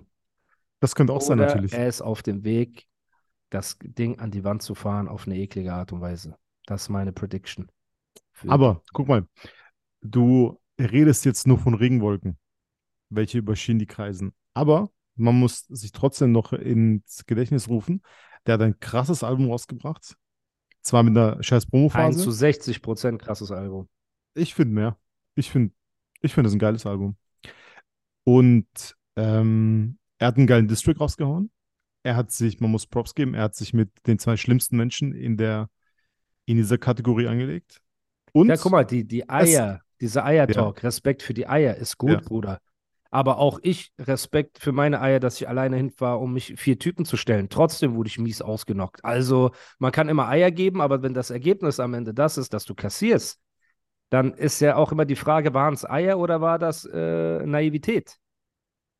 Das 0.80 0.96
könnte 0.96 1.12
auch 1.12 1.20
sein, 1.20 1.38
Oder 1.38 1.46
natürlich. 1.46 1.72
er 1.72 1.86
ist 1.86 2.02
auf 2.02 2.22
dem 2.22 2.42
Weg, 2.42 2.86
das 3.50 3.78
Ding 3.80 4.18
an 4.18 4.32
die 4.32 4.42
Wand 4.42 4.62
zu 4.62 4.74
fahren 4.74 5.06
auf 5.06 5.26
eine 5.26 5.36
eklige 5.36 5.72
Art 5.72 5.92
und 5.92 6.00
Weise. 6.00 6.36
Das 6.66 6.82
ist 6.82 6.88
meine 6.88 7.12
Prediction. 7.12 7.70
Aber 8.46 8.82
guck 8.92 9.08
mal, 9.08 9.26
du 10.02 10.60
redest 10.78 11.24
jetzt 11.24 11.46
nur 11.46 11.58
von 11.58 11.74
Regenwolken, 11.74 12.38
welche 13.10 13.38
über 13.38 13.56
Shindy 13.56 13.86
kreisen. 13.86 14.34
Aber 14.54 14.90
man 15.16 15.38
muss 15.38 15.66
sich 15.68 15.92
trotzdem 15.92 16.32
noch 16.32 16.52
ins 16.52 17.26
Gedächtnis 17.26 17.68
rufen. 17.68 18.02
Der 18.46 18.54
hat 18.54 18.62
ein 18.62 18.78
krasses 18.80 19.22
Album 19.22 19.50
rausgebracht. 19.50 20.16
Zwar 20.82 21.02
mit 21.02 21.16
einer 21.16 21.42
scheiß 21.42 21.66
Promophase. 21.66 22.20
zu 22.20 22.30
60 22.30 22.82
Prozent 22.82 23.22
krasses 23.22 23.50
Album. 23.50 23.88
Ich 24.34 24.54
finde 24.54 24.74
mehr. 24.74 24.98
Ich 25.34 25.50
finde, 25.50 25.72
ich 26.20 26.34
finde 26.34 26.48
es 26.48 26.54
ein 26.54 26.58
geiles 26.58 26.84
Album. 26.84 27.16
Und 28.24 28.96
ähm, 29.16 29.98
er 30.18 30.28
hat 30.28 30.36
einen 30.36 30.46
geilen 30.46 30.68
District 30.68 30.98
rausgehauen. 30.98 31.50
Er 32.02 32.16
hat 32.16 32.32
sich, 32.32 32.60
man 32.60 32.70
muss 32.70 32.86
Props 32.86 33.14
geben, 33.14 33.34
er 33.34 33.44
hat 33.44 33.54
sich 33.54 33.72
mit 33.72 33.90
den 34.06 34.18
zwei 34.18 34.36
schlimmsten 34.36 34.76
Menschen 34.76 35.14
in 35.14 35.38
der, 35.38 35.70
in 36.44 36.56
dieser 36.56 36.76
Kategorie 36.76 37.28
angelegt. 37.28 37.80
Und 38.34 38.48
Ja, 38.48 38.56
guck 38.56 38.72
mal, 38.72 38.84
die, 38.84 39.04
die 39.06 39.28
Eier, 39.28 39.80
dieser 40.00 40.24
Eier-Talk, 40.24 40.82
Respekt 40.82 41.22
für 41.22 41.34
die 41.34 41.46
Eier 41.46 41.76
ist 41.76 41.98
gut, 41.98 42.10
Ja. 42.10 42.20
Bruder. 42.20 42.58
Aber 43.10 43.38
auch 43.38 43.60
ich 43.62 43.92
Respekt 44.00 44.58
für 44.58 44.72
meine 44.72 45.00
Eier, 45.00 45.20
dass 45.20 45.40
ich 45.40 45.48
alleine 45.48 45.76
hinfahre, 45.76 46.18
um 46.18 46.32
mich 46.32 46.54
vier 46.56 46.80
Typen 46.80 47.04
zu 47.04 47.16
stellen. 47.16 47.48
Trotzdem 47.48 47.94
wurde 47.94 48.08
ich 48.08 48.18
mies 48.18 48.42
ausgenockt. 48.42 49.04
Also, 49.04 49.52
man 49.78 49.92
kann 49.92 50.08
immer 50.08 50.28
Eier 50.28 50.50
geben, 50.50 50.80
aber 50.80 51.02
wenn 51.02 51.14
das 51.14 51.30
Ergebnis 51.30 51.78
am 51.78 51.94
Ende 51.94 52.12
das 52.12 52.36
ist, 52.38 52.52
dass 52.52 52.64
du 52.64 52.74
kassierst, 52.74 53.38
dann 54.10 54.34
ist 54.34 54.60
ja 54.60 54.76
auch 54.76 54.92
immer 54.92 55.04
die 55.04 55.16
Frage, 55.16 55.54
waren 55.54 55.74
es 55.74 55.88
Eier 55.88 56.18
oder 56.18 56.40
war 56.40 56.58
das 56.58 56.84
äh, 56.86 57.46
Naivität? 57.46 58.18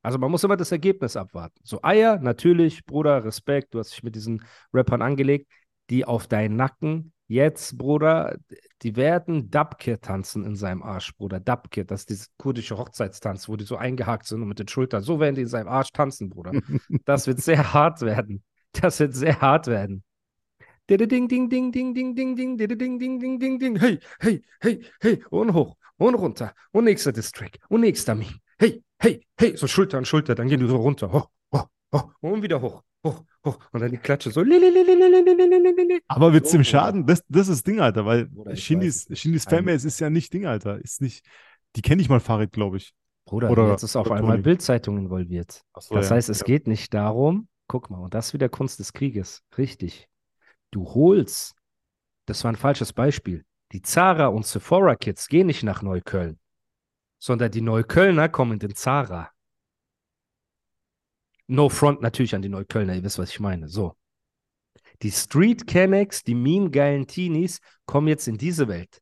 Also 0.02 0.18
man 0.18 0.30
muss 0.30 0.44
immer 0.44 0.56
das 0.56 0.70
Ergebnis 0.72 1.16
abwarten. 1.16 1.58
So 1.64 1.80
Eier, 1.82 2.18
natürlich, 2.18 2.84
Bruder, 2.84 3.24
Respekt, 3.24 3.74
du 3.74 3.78
hast 3.78 3.92
dich 3.92 4.02
mit 4.02 4.14
diesen 4.14 4.44
Rappern 4.72 5.02
angelegt, 5.02 5.50
die 5.90 6.04
auf 6.04 6.26
deinen 6.26 6.56
Nacken 6.56 7.12
jetzt, 7.26 7.78
Bruder, 7.78 8.36
die 8.82 8.96
werden 8.96 9.50
Dabke 9.50 10.00
tanzen 10.00 10.44
in 10.44 10.56
seinem 10.56 10.82
Arsch, 10.82 11.14
Bruder. 11.16 11.40
Dabke, 11.40 11.84
das 11.84 12.02
ist 12.02 12.10
dieses 12.10 12.28
kurdische 12.36 12.76
Hochzeitstanz, 12.76 13.48
wo 13.48 13.56
die 13.56 13.64
so 13.64 13.76
eingehakt 13.76 14.26
sind 14.26 14.42
und 14.42 14.48
mit 14.48 14.58
den 14.58 14.68
Schultern. 14.68 15.02
So 15.02 15.20
werden 15.20 15.34
die 15.34 15.42
in 15.42 15.48
seinem 15.48 15.68
Arsch 15.68 15.92
tanzen, 15.92 16.30
Bruder. 16.30 16.52
Das 17.04 17.26
wird 17.26 17.40
sehr 17.40 17.72
hart 17.72 18.00
werden. 18.02 18.42
Das 18.72 19.00
wird 19.00 19.14
sehr 19.14 19.40
hart 19.40 19.66
werden. 19.66 20.02
Ding, 20.90 21.08
ding, 21.08 21.28
ding, 21.28 21.48
ding, 21.48 21.72
ding, 21.72 21.94
ding, 21.94 22.14
ding, 22.14 22.36
ding, 22.36 22.56
ding, 22.58 22.98
ding, 22.98 23.38
ding, 23.38 23.58
ding. 23.58 23.76
Hey, 23.76 23.98
hey, 24.20 24.42
hey, 24.60 24.84
hey. 25.00 25.24
Und 25.30 25.54
hoch 25.54 25.76
und 25.96 26.14
runter. 26.14 26.54
Und 26.72 26.84
nächster 26.84 27.12
Distrack. 27.12 27.58
Und 27.68 27.80
nächster 27.80 28.14
Meme. 28.14 28.38
Hey, 28.58 28.82
hey, 28.98 29.26
hey. 29.38 29.56
So 29.56 29.66
Schulter 29.66 29.98
an 29.98 30.04
Schulter. 30.04 30.34
Dann 30.34 30.48
gehen 30.48 30.60
die 30.60 30.66
so 30.66 30.76
runter. 30.76 31.10
Hoch, 31.12 31.28
hoch, 31.54 31.68
hoch. 31.94 32.10
Und 32.20 32.42
wieder 32.42 32.60
hoch, 32.60 32.82
hoch, 33.04 33.24
hoch 33.44 33.58
und 33.72 33.80
dann 33.80 33.90
die 33.90 33.98
Klatsche 33.98 34.30
so. 34.30 34.40
Aber 36.08 36.32
wird's 36.32 36.50
dem 36.50 36.64
Schaden? 36.64 37.06
Das, 37.06 37.22
das 37.28 37.48
ist 37.48 37.66
Ding, 37.66 37.80
Alter, 37.80 38.06
weil 38.06 38.28
Shindys, 38.56 39.06
Shindys 39.12 39.44
Fanbase 39.44 39.86
ist 39.86 40.00
ja 40.00 40.10
nicht 40.10 40.32
Ding, 40.32 40.46
Alter. 40.46 40.78
Ist 40.78 41.00
nicht, 41.00 41.24
die 41.76 41.82
kenne 41.82 42.02
ich 42.02 42.08
mal 42.08 42.20
Farid, 42.20 42.52
glaube 42.52 42.78
ich. 42.78 42.94
Bruder, 43.26 43.50
oder, 43.50 43.70
jetzt 43.70 43.82
ist 43.82 43.96
auf 43.96 44.10
einmal 44.10 44.38
Bildzeitung 44.38 44.98
involviert. 44.98 45.62
So, 45.78 45.94
das 45.94 46.10
ja, 46.10 46.16
heißt, 46.16 46.28
es 46.28 46.40
ja. 46.40 46.46
geht 46.46 46.66
nicht 46.66 46.92
darum, 46.92 47.48
guck 47.68 47.90
mal, 47.90 47.98
und 47.98 48.14
das 48.14 48.28
ist 48.28 48.34
wieder 48.34 48.48
Kunst 48.48 48.78
des 48.78 48.92
Krieges. 48.92 49.42
Richtig. 49.56 50.08
Du 50.70 50.84
holst, 50.94 51.54
das 52.26 52.44
war 52.44 52.52
ein 52.52 52.56
falsches 52.56 52.92
Beispiel. 52.92 53.44
Die 53.72 53.82
Zara 53.82 54.26
und 54.26 54.46
Sephora 54.46 54.94
Kids 54.94 55.28
gehen 55.28 55.46
nicht 55.46 55.62
nach 55.62 55.82
Neukölln, 55.82 56.38
sondern 57.18 57.50
die 57.50 57.62
Neuköllner 57.62 58.28
kommen 58.28 58.52
in 58.52 58.58
den 58.58 58.74
Zara. 58.74 59.30
No 61.46 61.68
front 61.68 62.00
natürlich 62.00 62.34
an 62.34 62.42
die 62.42 62.48
Neuköllner, 62.48 62.94
ihr 62.94 63.02
wisst, 63.02 63.18
was 63.18 63.30
ich 63.30 63.40
meine. 63.40 63.68
So. 63.68 63.96
Die 65.02 65.10
Street 65.10 65.66
Kennex, 65.66 66.22
die 66.22 66.34
meme-geilen 66.34 67.06
Teenies 67.06 67.60
kommen 67.86 68.08
jetzt 68.08 68.28
in 68.28 68.38
diese 68.38 68.68
Welt. 68.68 69.00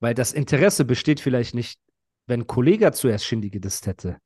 Weil 0.00 0.14
das 0.14 0.32
Interesse 0.32 0.84
besteht 0.84 1.20
vielleicht 1.20 1.54
nicht, 1.54 1.80
wenn 2.26 2.46
Kollega 2.46 2.92
zuerst 2.92 3.24
Shindy 3.24 3.50
gedisst 3.50 3.86
hätte. 3.86 4.18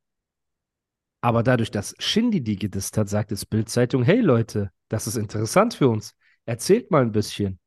Aber 1.21 1.43
dadurch, 1.43 1.71
dass 1.71 1.95
Shindy 1.99 2.41
die 2.43 2.57
gedisst 2.57 2.97
hat, 2.97 3.09
sagt 3.09 3.33
es 3.33 3.47
Bild-Zeitung, 3.47 4.03
hey 4.03 4.21
Leute, 4.21 4.71
das 4.89 5.07
ist 5.07 5.17
interessant 5.17 5.75
für 5.75 5.89
uns. 5.89 6.15
Erzählt 6.47 6.91
mal 6.91 7.03
ein 7.03 7.13
bisschen. 7.13 7.59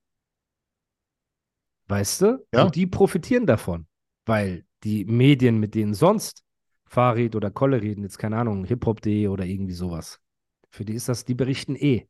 Weißt 1.87 2.21
du? 2.21 2.45
Ja. 2.53 2.63
Und 2.63 2.75
die 2.75 2.87
profitieren 2.87 3.45
davon, 3.45 3.87
weil 4.25 4.65
die 4.83 5.03
Medien, 5.05 5.59
mit 5.59 5.75
denen 5.75 5.93
sonst 5.93 6.43
Farid 6.91 7.37
oder 7.37 7.51
Kolle 7.51 7.81
reden, 7.81 8.03
jetzt 8.03 8.17
keine 8.17 8.35
Ahnung, 8.35 8.65
hiphop.de 8.65 9.29
oder 9.29 9.45
irgendwie 9.45 9.73
sowas. 9.73 10.19
Für 10.71 10.83
die 10.83 10.93
ist 10.93 11.07
das, 11.07 11.23
die 11.23 11.35
berichten 11.35 11.75
eh. 11.77 12.07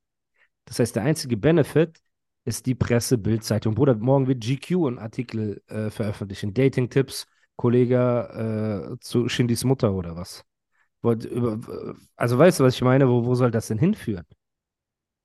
Das 0.66 0.80
heißt, 0.80 0.96
der 0.96 1.04
einzige 1.04 1.38
Benefit 1.38 2.02
ist 2.46 2.66
die 2.66 2.74
Presse, 2.74 3.20
Bildzeitung. 3.20 3.76
Bruder, 3.76 3.94
morgen 3.96 4.28
wird 4.28 4.44
GQ 4.44 4.88
einen 4.88 4.98
Artikel 4.98 5.62
äh, 5.68 5.92
veröffentlichen. 5.92 6.56
Dating-Tipps, 6.56 7.28
Kollege 7.56 8.96
äh, 8.96 9.00
zu 9.02 9.30
Shindys 9.30 9.64
Mutter 9.66 9.94
oder 9.94 10.16
was. 10.16 10.44
Also 12.16 12.38
weißt 12.40 12.60
du, 12.60 12.64
was 12.64 12.74
ich 12.74 12.82
meine? 12.82 13.08
Wo, 13.08 13.24
wo 13.24 13.36
soll 13.36 13.52
das 13.52 13.68
denn 13.68 13.78
hinführen? 13.78 14.26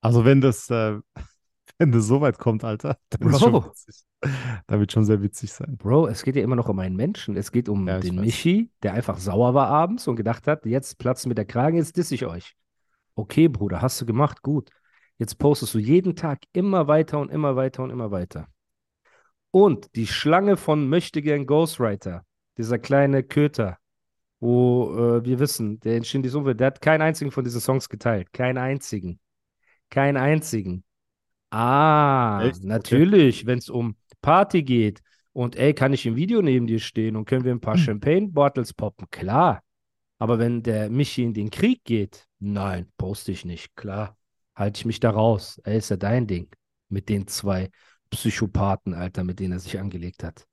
Also 0.03 0.27
wenn 0.27 0.42
das, 0.42 0.69
äh, 0.69 0.99
wenn 1.79 1.93
das 1.93 2.07
so 2.07 2.21
weit 2.21 2.39
kommt, 2.39 2.65
Alter, 2.65 2.99
dann 3.11 3.29
ist 3.29 3.41
schon 3.41 3.55
witzig. 3.55 4.05
Wird 4.69 4.93
schon 4.93 5.05
sehr 5.05 5.23
witzig 5.23 5.53
sein. 5.53 5.77
Bro, 5.77 6.09
es 6.09 6.23
geht 6.23 6.37
ja 6.37 6.43
immer 6.43 6.57
noch 6.57 6.69
um 6.69 6.79
einen 6.79 6.97
Menschen. 6.97 7.37
Es 7.37 7.53
geht 7.53 7.69
um 7.69 7.87
Ja, 7.87 7.99
den 7.99 8.17
weiß. 8.17 8.25
Michi, 8.25 8.71
der 8.83 8.95
einfach 8.95 9.19
sauer 9.19 9.55
war 9.55 9.69
abends 9.69 10.09
und 10.09 10.17
gedacht 10.17 10.47
hat, 10.47 10.65
jetzt 10.67 10.99
platzt 10.99 11.27
mir 11.27 11.35
der 11.35 11.45
Kragen, 11.45 11.77
jetzt 11.77 11.97
diss 11.97 12.11
ich 12.11 12.27
euch. 12.27 12.55
Okay, 13.15 13.49
Bruder, 13.49 13.83
hast 13.83 14.01
du 14.01 14.07
gemacht, 14.07 14.43
gut. 14.43 14.71
Jetzt 15.19 15.39
postest 15.39 15.75
du 15.75 15.79
jeden 15.79 16.17
Tag 16.17 16.41
immer 16.53 16.89
weiter 16.89 17.19
und 17.19 17.31
immer 17.31 17.57
weiter 17.57 17.83
und 17.83 17.91
immer 17.91 18.11
weiter. 18.11 18.49
Und 19.51 19.95
die 19.97 20.07
Schlange 20.07 20.57
von 20.59 20.89
Möchtegern 20.89 21.47
Ghostwriter, 21.47 22.25
dieser 22.59 22.79
kleine 22.79 23.23
Köter, 23.23 23.79
wo 24.41 24.95
äh, 24.95 25.25
wir 25.25 25.39
wissen, 25.39 25.81
der 25.81 25.97
in 25.97 26.05
Shindys 26.05 26.35
Umwelt, 26.35 26.61
der 26.61 26.69
hat 26.69 26.83
keinen 26.83 27.01
einzigen 27.01 27.31
von 27.31 27.45
diesen 27.45 27.61
Songs 27.61 27.89
geteilt. 27.89 28.33
Keinen 28.35 28.59
einzigen. 28.59 29.19
Keinen 29.89 30.19
einzigen. 30.19 30.85
Ah, 31.59 32.42
Echt? 32.45 32.62
Okay. 32.66 32.66
natürlich, 32.69 33.47
wenn 33.47 33.59
es 33.59 33.71
um 33.71 33.97
Party 34.21 34.62
geht 34.62 35.03
und 35.33 35.57
ey, 35.57 35.73
kann 35.75 35.92
ich 35.95 36.05
im 36.05 36.16
Video 36.16 36.42
neben 36.42 36.66
dir 36.66 36.81
stehen 36.81 37.16
und 37.16 37.25
können 37.25 37.45
wir 37.45 37.53
ein 37.53 37.61
paar 37.61 37.77
Hm. 37.77 37.85
Champagne-Bottles 37.85 38.75
poppen? 38.75 39.07
Klar. 39.11 39.62
Aber 40.19 40.38
wenn 40.38 40.62
der 40.62 40.90
Michi 40.90 41.23
in 41.25 41.35
den 41.35 41.51
Krieg 41.51 41.85
geht, 41.85 42.27
nein, 42.38 42.92
poste 42.99 43.33
ich 43.33 43.45
nicht. 43.45 43.75
Klar, 43.77 44.16
halte 44.55 44.79
ich 44.81 44.85
mich 44.85 45.01
da 45.01 45.11
raus. 45.11 45.61
Ey, 45.64 45.79
ist 45.79 45.90
ja 45.90 45.97
dein 45.97 46.27
Ding. 46.27 46.49
Mit 46.88 47.09
den 47.09 47.27
zwei 47.27 47.71
Psychopathen, 48.11 48.95
Alter, 48.95 49.25
mit 49.25 49.40
denen 49.40 49.53
er 49.55 49.61
sich 49.61 49.79
angelegt 49.79 50.25
hat. 50.25 50.47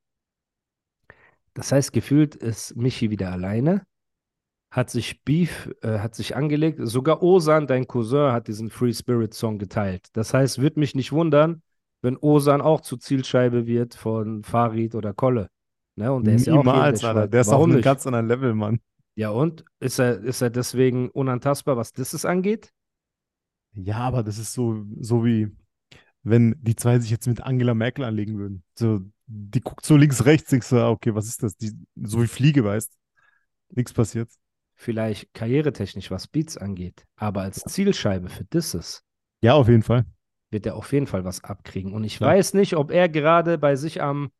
Das 1.53 1.71
heißt, 1.71 1.93
gefühlt 1.93 2.35
ist 2.35 2.75
Michi 2.75 3.09
wieder 3.09 3.31
alleine, 3.31 3.85
hat 4.73 4.89
sich 4.89 5.21
Beef, 5.23 5.69
äh, 5.83 5.99
hat 5.99 6.15
sich 6.15 6.35
angelegt. 6.35 6.79
Sogar 6.81 7.21
Osan, 7.21 7.67
dein 7.67 7.85
Cousin, 7.85 8.31
hat 8.31 8.47
diesen 8.47 8.71
Free 8.71 8.91
Spirit 8.91 9.35
Song 9.35 9.59
geteilt. 9.59 10.07
Das 10.13 10.33
heißt, 10.33 10.59
wird 10.59 10.77
mich 10.77 10.95
nicht 10.95 11.11
wundern, 11.11 11.61
wenn 12.01 12.17
Osan 12.17 12.59
auch 12.59 12.81
zur 12.81 12.99
Zielscheibe 12.99 13.67
wird 13.67 13.93
von 13.93 14.43
Farid 14.43 14.95
oder 14.95 15.13
Kolle. 15.13 15.51
Ne? 15.95 16.11
Und 16.11 16.25
der 16.25 16.35
ist 16.35 16.47
ja 16.47 16.53
auch 16.53 16.63
Niemals, 16.63 17.01
der 17.01 17.09
Alter. 17.09 17.27
Der 17.27 17.41
ist 17.41 17.51
Warum 17.51 17.65
einem 17.65 17.75
nicht? 17.75 17.85
ganz 17.85 18.07
anderen 18.07 18.27
Level, 18.27 18.55
Mann. 18.55 18.79
Ja, 19.13 19.29
und? 19.29 19.63
Ist 19.79 19.99
er, 19.99 20.19
ist 20.23 20.41
er 20.41 20.49
deswegen 20.49 21.11
unantastbar, 21.11 21.77
was 21.77 21.93
das 21.93 22.25
angeht? 22.25 22.71
Ja, 23.73 23.97
aber 23.97 24.23
das 24.23 24.39
ist 24.39 24.53
so, 24.53 24.83
so 24.99 25.23
wie, 25.23 25.55
wenn 26.23 26.55
die 26.59 26.75
zwei 26.75 26.97
sich 26.97 27.11
jetzt 27.11 27.27
mit 27.27 27.41
Angela 27.41 27.75
Merkel 27.75 28.05
anlegen 28.05 28.39
würden. 28.39 28.63
So, 28.73 29.01
die 29.27 29.61
guckt 29.61 29.85
so 29.85 29.97
links, 29.97 30.25
rechts, 30.25 30.49
denkst 30.49 30.69
du, 30.69 30.77
ah, 30.77 30.89
okay, 30.89 31.13
was 31.13 31.27
ist 31.27 31.43
das? 31.43 31.55
Die, 31.57 31.73
so 31.95 32.23
wie 32.23 32.27
Fliege, 32.27 32.63
weißt 32.63 32.97
Nichts 33.75 33.93
passiert. 33.93 34.29
Vielleicht 34.75 35.33
karrieretechnisch, 35.33 36.11
was 36.11 36.27
Beats 36.27 36.57
angeht. 36.57 37.05
Aber 37.15 37.41
als 37.41 37.61
Zielscheibe 37.61 38.29
für 38.29 38.43
Disses 38.43 39.03
Ja, 39.41 39.53
auf 39.53 39.67
jeden 39.67 39.83
Fall. 39.83 40.05
wird 40.51 40.65
er 40.65 40.75
auf 40.75 40.91
jeden 40.91 41.07
Fall 41.07 41.23
was 41.23 41.43
abkriegen. 41.43 41.93
Und 41.93 42.03
ich 42.03 42.17
Klar. 42.17 42.35
weiß 42.35 42.53
nicht, 42.53 42.75
ob 42.75 42.91
er 42.91 43.09
gerade 43.09 43.57
bei 43.57 43.75
sich 43.75 44.01
am 44.01 44.31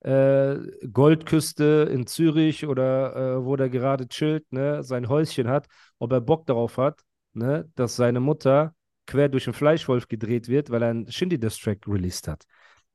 äh, 0.00 0.56
Goldküste 0.92 1.88
in 1.92 2.06
Zürich 2.06 2.66
oder 2.66 3.16
äh, 3.16 3.44
wo 3.44 3.56
der 3.56 3.68
gerade 3.68 4.08
chillt, 4.08 4.50
ne, 4.52 4.82
sein 4.82 5.08
Häuschen 5.08 5.48
hat, 5.48 5.66
ob 5.98 6.12
er 6.12 6.20
Bock 6.20 6.46
darauf 6.46 6.76
hat, 6.76 7.00
ne, 7.32 7.68
dass 7.74 7.96
seine 7.96 8.20
Mutter 8.20 8.74
quer 9.06 9.28
durch 9.28 9.44
den 9.44 9.54
Fleischwolf 9.54 10.06
gedreht 10.06 10.48
wird, 10.48 10.70
weil 10.70 10.82
er 10.82 10.90
einen 10.90 11.10
Shindy-Distrack 11.10 11.88
released 11.88 12.28
hat. 12.28 12.44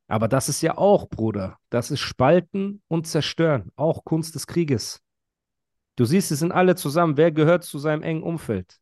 Aber 0.08 0.28
das 0.28 0.48
ist 0.48 0.62
ja 0.62 0.78
auch, 0.78 1.10
Bruder, 1.10 1.58
das 1.70 1.92
ist 1.92 2.00
Spalten 2.02 2.82
und 2.88 3.08
Zerstören, 3.08 3.72
auch 3.76 4.06
Kunst 4.06 4.36
des 4.36 4.48
Krieges. 4.48 5.03
Du 5.96 6.06
siehst, 6.06 6.30
sie 6.30 6.36
sind 6.36 6.52
alle 6.52 6.76
zusammen. 6.76 7.18
Wer 7.18 7.32
gehört 7.32 7.64
zu 7.64 7.78
seinem 7.78 8.02
engen 8.02 8.24
Umfeld? 8.24 8.80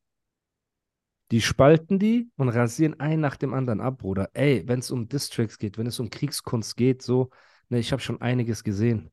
Die 1.31 1.41
spalten 1.41 1.97
die 1.97 2.29
und 2.35 2.49
rasieren 2.49 2.99
einen 2.99 3.21
nach 3.21 3.37
dem 3.37 3.53
anderen 3.53 3.79
ab, 3.79 3.99
Bruder. 3.99 4.29
Ey, 4.33 4.63
wenn 4.67 4.79
es 4.79 4.91
um 4.91 5.07
Distracks 5.07 5.57
geht, 5.57 5.77
wenn 5.77 5.87
es 5.87 5.99
um 5.99 6.09
Kriegskunst 6.09 6.75
geht, 6.75 7.01
so, 7.01 7.29
ne, 7.69 7.79
ich 7.79 7.91
habe 7.91 8.01
schon 8.01 8.21
einiges 8.21 8.63
gesehen. 8.63 9.11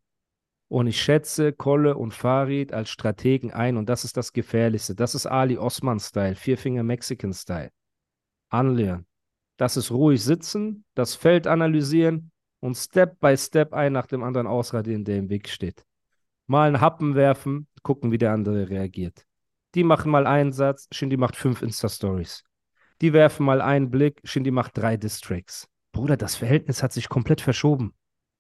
Und 0.69 0.87
ich 0.87 1.01
schätze 1.01 1.53
Kolle 1.53 1.97
und 1.97 2.13
Farid 2.13 2.73
als 2.73 2.91
Strategen 2.91 3.53
ein 3.53 3.77
und 3.77 3.89
das 3.89 4.05
ist 4.05 4.17
das 4.17 4.33
Gefährlichste. 4.33 4.95
Das 4.95 5.15
ist 5.15 5.27
Ali 5.27 5.57
Osman-Style, 5.57 6.35
Vierfinger 6.35 6.83
Mexican-Style. 6.83 7.71
Anlernen. 8.51 9.07
Das 9.57 9.77
ist 9.77 9.91
ruhig 9.91 10.23
sitzen, 10.23 10.85
das 10.95 11.15
Feld 11.15 11.47
analysieren 11.47 12.31
und 12.61 12.77
Step 12.77 13.19
by 13.21 13.37
Step 13.37 13.73
ein 13.73 13.93
nach 13.93 14.07
dem 14.07 14.23
anderen 14.23 14.47
ausradieren, 14.47 15.05
der 15.05 15.19
im 15.19 15.29
Weg 15.31 15.49
steht. 15.49 15.85
Mal 16.49 16.69
einen 16.69 16.81
Happen 16.81 17.15
werfen, 17.15 17.69
gucken, 17.83 18.11
wie 18.11 18.19
der 18.19 18.33
andere 18.33 18.69
reagiert. 18.69 19.25
Die 19.75 19.85
machen 19.85 20.11
mal 20.11 20.27
einen 20.27 20.53
Satz, 20.53 20.89
Shindy 20.91 21.17
macht 21.17 21.37
fünf 21.37 21.63
Insta-Stories. 21.63 22.43
Die 23.01 23.13
werfen 23.13 23.45
mal 23.47 23.61
einen 23.61 23.91
Blick, 23.91 24.21
Shindy 24.25 24.51
macht 24.51 24.77
drei 24.77 24.97
Distracks. 24.97 25.69
Bruder, 25.93 26.17
das 26.17 26.37
Verhältnis 26.37 26.83
hat 26.83 26.93
sich 26.93 27.09
komplett 27.09 27.43
verschoben. 27.43 27.95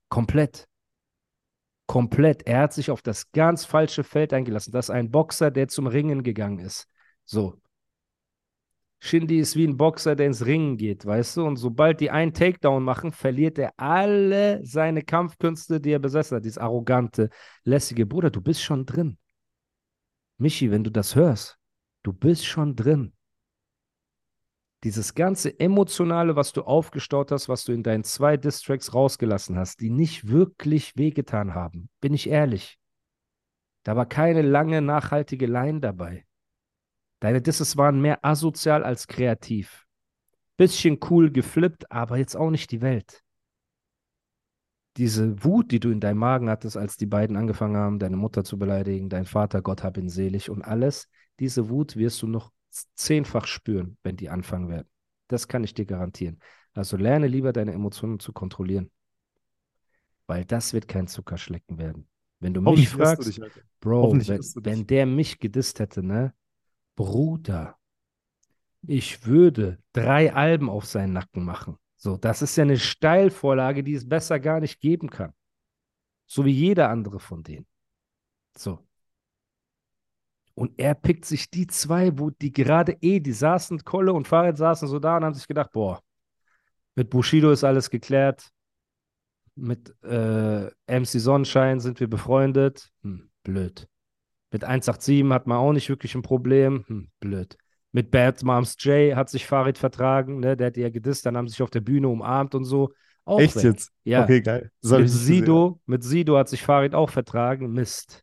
Komplett. 0.08 0.66
Komplett. 1.86 2.46
Er 2.46 2.60
hat 2.62 2.72
sich 2.72 2.90
auf 2.90 3.02
das 3.02 3.30
ganz 3.32 3.64
falsche 3.64 4.04
Feld 4.04 4.32
eingelassen. 4.32 4.72
Das 4.72 4.86
ist 4.86 4.90
ein 4.90 5.10
Boxer, 5.10 5.50
der 5.50 5.68
zum 5.68 5.86
Ringen 5.86 6.22
gegangen 6.22 6.58
ist. 6.58 6.88
So. 7.24 7.60
Shindy 9.00 9.38
ist 9.38 9.54
wie 9.54 9.66
ein 9.66 9.76
Boxer, 9.76 10.16
der 10.16 10.26
ins 10.26 10.44
Ringen 10.44 10.76
geht, 10.76 11.06
weißt 11.06 11.36
du? 11.36 11.46
Und 11.46 11.56
sobald 11.56 12.00
die 12.00 12.10
einen 12.10 12.34
Takedown 12.34 12.82
machen, 12.82 13.12
verliert 13.12 13.58
er 13.58 13.72
alle 13.76 14.60
seine 14.64 15.02
Kampfkünste, 15.02 15.80
die 15.80 15.90
er 15.90 16.00
besessen 16.00 16.36
hat. 16.36 16.44
Dieses 16.44 16.58
arrogante, 16.58 17.30
lässige. 17.64 18.06
Bruder, 18.06 18.30
du 18.30 18.40
bist 18.40 18.62
schon 18.62 18.86
drin. 18.86 19.18
Michi, 20.38 20.70
wenn 20.70 20.84
du 20.84 20.90
das 20.90 21.14
hörst, 21.14 21.58
du 22.02 22.12
bist 22.12 22.44
schon 22.44 22.74
drin. 22.74 23.12
Dieses 24.84 25.14
ganze 25.14 25.58
Emotionale, 25.58 26.36
was 26.36 26.52
du 26.52 26.62
aufgestaut 26.62 27.32
hast, 27.32 27.48
was 27.48 27.64
du 27.64 27.72
in 27.72 27.82
deinen 27.82 28.04
zwei 28.04 28.36
Distracks 28.36 28.94
rausgelassen 28.94 29.56
hast, 29.56 29.80
die 29.80 29.90
nicht 29.90 30.28
wirklich 30.28 30.96
wehgetan 30.96 31.54
haben, 31.54 31.88
bin 32.00 32.14
ich 32.14 32.28
ehrlich. 32.28 32.78
Da 33.82 33.96
war 33.96 34.06
keine 34.06 34.42
lange, 34.42 34.80
nachhaltige 34.80 35.46
Line 35.46 35.80
dabei. 35.80 36.27
Deine 37.20 37.42
Disses 37.42 37.76
waren 37.76 38.00
mehr 38.00 38.24
asozial 38.24 38.84
als 38.84 39.06
kreativ. 39.06 39.86
Bisschen 40.56 40.98
cool 41.10 41.30
geflippt, 41.30 41.90
aber 41.90 42.16
jetzt 42.16 42.36
auch 42.36 42.50
nicht 42.50 42.70
die 42.70 42.80
Welt. 42.80 43.22
Diese 44.96 45.44
Wut, 45.44 45.70
die 45.70 45.78
du 45.78 45.90
in 45.90 46.00
deinem 46.00 46.18
Magen 46.18 46.50
hattest, 46.50 46.76
als 46.76 46.96
die 46.96 47.06
beiden 47.06 47.36
angefangen 47.36 47.76
haben, 47.76 47.98
deine 47.98 48.16
Mutter 48.16 48.42
zu 48.42 48.58
beleidigen, 48.58 49.08
dein 49.08 49.26
Vater, 49.26 49.62
Gott 49.62 49.84
hab 49.84 49.96
ihn 49.96 50.08
selig 50.08 50.50
und 50.50 50.62
alles, 50.62 51.08
diese 51.38 51.68
Wut 51.68 51.96
wirst 51.96 52.20
du 52.22 52.26
noch 52.26 52.50
zehnfach 52.94 53.46
spüren, 53.46 53.96
wenn 54.02 54.16
die 54.16 54.28
anfangen 54.28 54.68
werden. 54.68 54.88
Das 55.28 55.46
kann 55.46 55.62
ich 55.62 55.74
dir 55.74 55.86
garantieren. 55.86 56.40
Also 56.74 56.96
lerne 56.96 57.26
lieber 57.26 57.52
deine 57.52 57.72
Emotionen 57.72 58.18
zu 58.18 58.32
kontrollieren. 58.32 58.90
Weil 60.26 60.44
das 60.44 60.72
wird 60.72 60.88
kein 60.88 61.06
Zuckerschlecken 61.06 61.78
werden. 61.78 62.08
Wenn 62.40 62.54
du 62.54 62.60
mich 62.60 62.90
du 62.90 62.98
fragst, 62.98 63.40
Alter. 63.42 63.60
Bro, 63.80 64.12
wenn, 64.12 64.20
du 64.20 64.64
wenn 64.64 64.86
der 64.86 65.06
mich 65.06 65.38
gedisst 65.38 65.80
hätte, 65.80 66.02
ne? 66.02 66.34
Bruder, 66.98 67.78
ich 68.82 69.24
würde 69.24 69.78
drei 69.92 70.34
Alben 70.34 70.68
auf 70.68 70.84
seinen 70.84 71.12
Nacken 71.12 71.44
machen. 71.44 71.78
So, 71.94 72.16
das 72.16 72.42
ist 72.42 72.56
ja 72.56 72.64
eine 72.64 72.76
Steilvorlage, 72.76 73.84
die 73.84 73.94
es 73.94 74.08
besser 74.08 74.40
gar 74.40 74.58
nicht 74.58 74.80
geben 74.80 75.08
kann. 75.08 75.32
So 76.26 76.44
wie 76.44 76.50
jeder 76.50 76.90
andere 76.90 77.20
von 77.20 77.44
denen. 77.44 77.66
So. 78.56 78.84
Und 80.54 80.72
er 80.76 80.96
pickt 80.96 81.24
sich 81.24 81.48
die 81.50 81.68
zwei, 81.68 82.18
wo 82.18 82.30
die 82.30 82.50
gerade 82.50 82.98
eh, 83.00 83.20
die 83.20 83.32
saßen, 83.32 83.84
Kolle 83.84 84.12
und 84.12 84.26
Farid 84.26 84.56
saßen 84.56 84.88
so 84.88 84.98
da 84.98 85.18
und 85.18 85.24
haben 85.24 85.34
sich 85.34 85.46
gedacht, 85.46 85.70
boah, 85.70 86.02
mit 86.96 87.10
Bushido 87.10 87.52
ist 87.52 87.62
alles 87.62 87.90
geklärt. 87.90 88.50
Mit 89.54 89.94
äh, 90.02 90.66
MC 90.88 91.06
Sonnenschein 91.06 91.78
sind 91.78 92.00
wir 92.00 92.10
befreundet. 92.10 92.90
Hm, 93.02 93.30
blöd. 93.44 93.88
Mit 94.50 94.64
187 94.64 95.30
hat 95.32 95.46
man 95.46 95.58
auch 95.58 95.72
nicht 95.72 95.88
wirklich 95.88 96.14
ein 96.14 96.22
Problem. 96.22 96.84
Hm, 96.86 97.10
blöd. 97.20 97.56
Mit 97.92 98.10
Bad 98.10 98.42
Moms 98.42 98.76
J 98.80 99.14
hat 99.16 99.30
sich 99.30 99.46
Farid 99.46 99.78
vertragen, 99.78 100.40
ne? 100.40 100.56
Der 100.56 100.68
hat 100.68 100.76
ja 100.76 100.90
gedisst, 100.90 101.24
dann 101.26 101.36
haben 101.36 101.48
sie 101.48 101.52
sich 101.52 101.62
auf 101.62 101.70
der 101.70 101.80
Bühne 101.80 102.08
umarmt 102.08 102.54
und 102.54 102.64
so. 102.64 102.92
Auch 103.24 103.40
Echt 103.40 103.56
weg. 103.56 103.64
jetzt? 103.64 103.92
Ja. 104.04 104.24
Okay, 104.24 104.40
geil. 104.40 104.70
Mit. 104.82 105.08
Sido, 105.08 105.80
mit 105.86 106.02
Sido 106.02 106.36
hat 106.38 106.48
sich 106.48 106.62
Farid 106.62 106.94
auch 106.94 107.10
vertragen. 107.10 107.72
Mist. 107.72 108.22